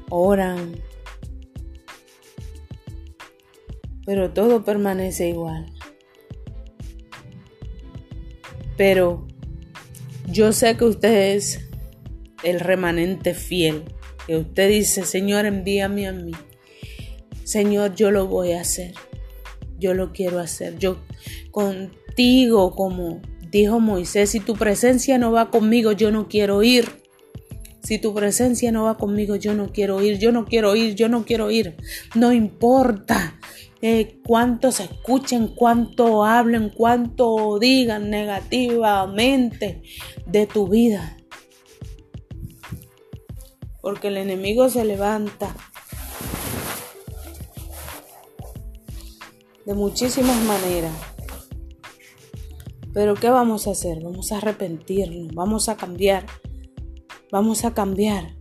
Oran. 0.09 0.81
Pero 4.05 4.31
todo 4.31 4.63
permanece 4.63 5.29
igual. 5.29 5.71
Pero 8.75 9.27
yo 10.27 10.51
sé 10.51 10.75
que 10.77 10.85
usted 10.85 11.35
es 11.35 11.69
el 12.43 12.59
remanente 12.59 13.33
fiel. 13.33 13.83
Que 14.27 14.37
usted 14.37 14.69
dice, 14.69 15.05
Señor, 15.05 15.45
envíame 15.45 16.07
a 16.07 16.13
mí. 16.13 16.31
Señor, 17.43 17.95
yo 17.95 18.09
lo 18.09 18.27
voy 18.27 18.53
a 18.53 18.61
hacer. 18.61 18.93
Yo 19.77 19.93
lo 19.93 20.11
quiero 20.11 20.39
hacer. 20.39 20.77
Yo 20.79 20.97
contigo, 21.53 22.75
como 22.75 23.21
dijo 23.51 23.79
Moisés, 23.79 24.31
si 24.31 24.39
tu 24.39 24.55
presencia 24.55 25.19
no 25.19 25.31
va 25.31 25.51
conmigo, 25.51 25.93
yo 25.93 26.11
no 26.11 26.27
quiero 26.27 26.63
ir. 26.63 27.03
Si 27.83 27.99
tu 27.99 28.13
presencia 28.13 28.71
no 28.71 28.85
va 28.85 28.97
conmigo, 28.97 29.35
yo 29.35 29.53
no 29.53 29.71
quiero 29.71 30.01
ir, 30.01 30.17
yo 30.17 30.31
no 30.31 30.45
quiero 30.45 30.75
ir, 30.75 30.95
yo 30.95 31.09
no 31.09 31.25
quiero 31.25 31.51
ir. 31.51 31.77
No 32.15 32.33
importa 32.33 33.39
eh, 33.81 34.19
cuánto 34.25 34.71
se 34.71 34.85
escuchen, 34.85 35.49
cuánto 35.49 36.25
hablen, 36.25 36.69
cuánto 36.69 37.59
digan 37.59 38.09
negativamente 38.09 39.83
de 40.25 40.47
tu 40.47 40.67
vida. 40.67 41.17
Porque 43.81 44.07
el 44.07 44.17
enemigo 44.17 44.69
se 44.69 44.85
levanta 44.85 45.55
de 49.65 49.73
muchísimas 49.75 50.41
maneras. 50.43 51.12
Pero 52.93 53.15
¿qué 53.15 53.29
vamos 53.29 53.67
a 53.67 53.71
hacer? 53.71 54.03
Vamos 54.03 54.31
a 54.31 54.37
arrepentirnos, 54.37 55.33
vamos 55.33 55.67
a 55.67 55.77
cambiar, 55.77 56.25
vamos 57.31 57.65
a 57.65 57.73
cambiar. 57.73 58.35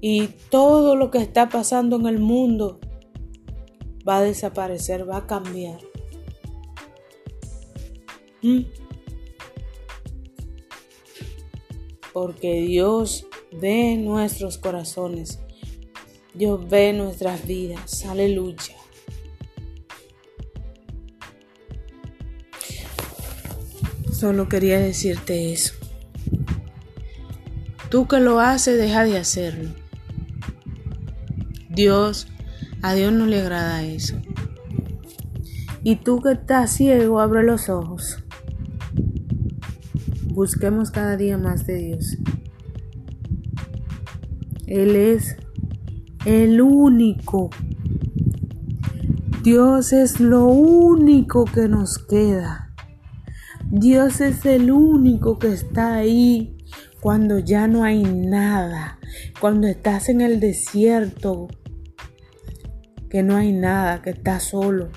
Y 0.00 0.28
todo 0.50 0.94
lo 0.94 1.10
que 1.10 1.18
está 1.18 1.48
pasando 1.48 1.96
en 1.96 2.06
el 2.06 2.18
mundo 2.18 2.78
va 4.06 4.18
a 4.18 4.22
desaparecer, 4.22 5.08
va 5.08 5.18
a 5.18 5.26
cambiar. 5.26 5.80
¿Mm? 8.42 8.60
Porque 12.12 12.60
Dios 12.60 13.26
ve 13.50 13.96
nuestros 13.96 14.58
corazones. 14.58 15.40
Dios 16.34 16.68
ve 16.68 16.92
nuestras 16.92 17.46
vidas. 17.46 18.04
Aleluya. 18.04 18.76
Solo 24.16 24.48
quería 24.48 24.78
decirte 24.78 25.52
eso. 25.52 25.74
Tú 27.90 28.08
que 28.08 28.18
lo 28.18 28.40
haces, 28.40 28.78
deja 28.78 29.04
de 29.04 29.18
hacerlo. 29.18 29.68
Dios, 31.68 32.26
a 32.80 32.94
Dios 32.94 33.12
no 33.12 33.26
le 33.26 33.42
agrada 33.42 33.82
eso. 33.82 34.16
Y 35.82 35.96
tú 35.96 36.22
que 36.22 36.32
estás 36.32 36.72
ciego, 36.72 37.20
abre 37.20 37.44
los 37.44 37.68
ojos. 37.68 38.24
Busquemos 40.28 40.90
cada 40.90 41.18
día 41.18 41.36
más 41.36 41.66
de 41.66 41.74
Dios. 41.74 42.16
Él 44.66 44.96
es 44.96 45.36
el 46.24 46.62
único. 46.62 47.50
Dios 49.42 49.92
es 49.92 50.20
lo 50.20 50.46
único 50.46 51.44
que 51.44 51.68
nos 51.68 51.98
queda. 51.98 52.65
Dios 53.78 54.22
es 54.22 54.46
el 54.46 54.70
único 54.70 55.38
que 55.38 55.52
está 55.52 55.96
ahí 55.96 56.56
cuando 57.02 57.40
ya 57.40 57.68
no 57.68 57.84
hay 57.84 58.02
nada, 58.04 58.98
cuando 59.38 59.66
estás 59.66 60.08
en 60.08 60.22
el 60.22 60.40
desierto, 60.40 61.48
que 63.10 63.22
no 63.22 63.36
hay 63.36 63.52
nada, 63.52 64.00
que 64.00 64.10
estás 64.10 64.44
solo. 64.44 64.88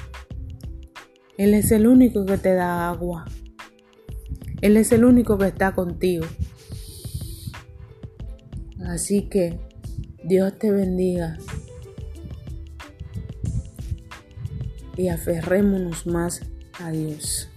Él 1.38 1.54
es 1.56 1.74
el 1.74 1.88
único 1.88 2.26
que 2.26 2.38
te 2.38 2.54
da 2.54 2.90
agua. 2.90 3.26
Él 4.62 4.78
es 4.78 4.94
el 4.94 5.04
único 5.04 5.38
que 5.38 5.48
está 5.48 5.74
contigo. 5.74 6.26
Así 8.86 9.24
que 9.24 9.60
Dios 10.24 10.58
te 10.58 10.72
bendiga. 10.72 11.38
Y 14.96 15.10
aferrémonos 15.10 16.08
más 16.08 16.44
a 16.80 16.92
Dios. 16.92 17.49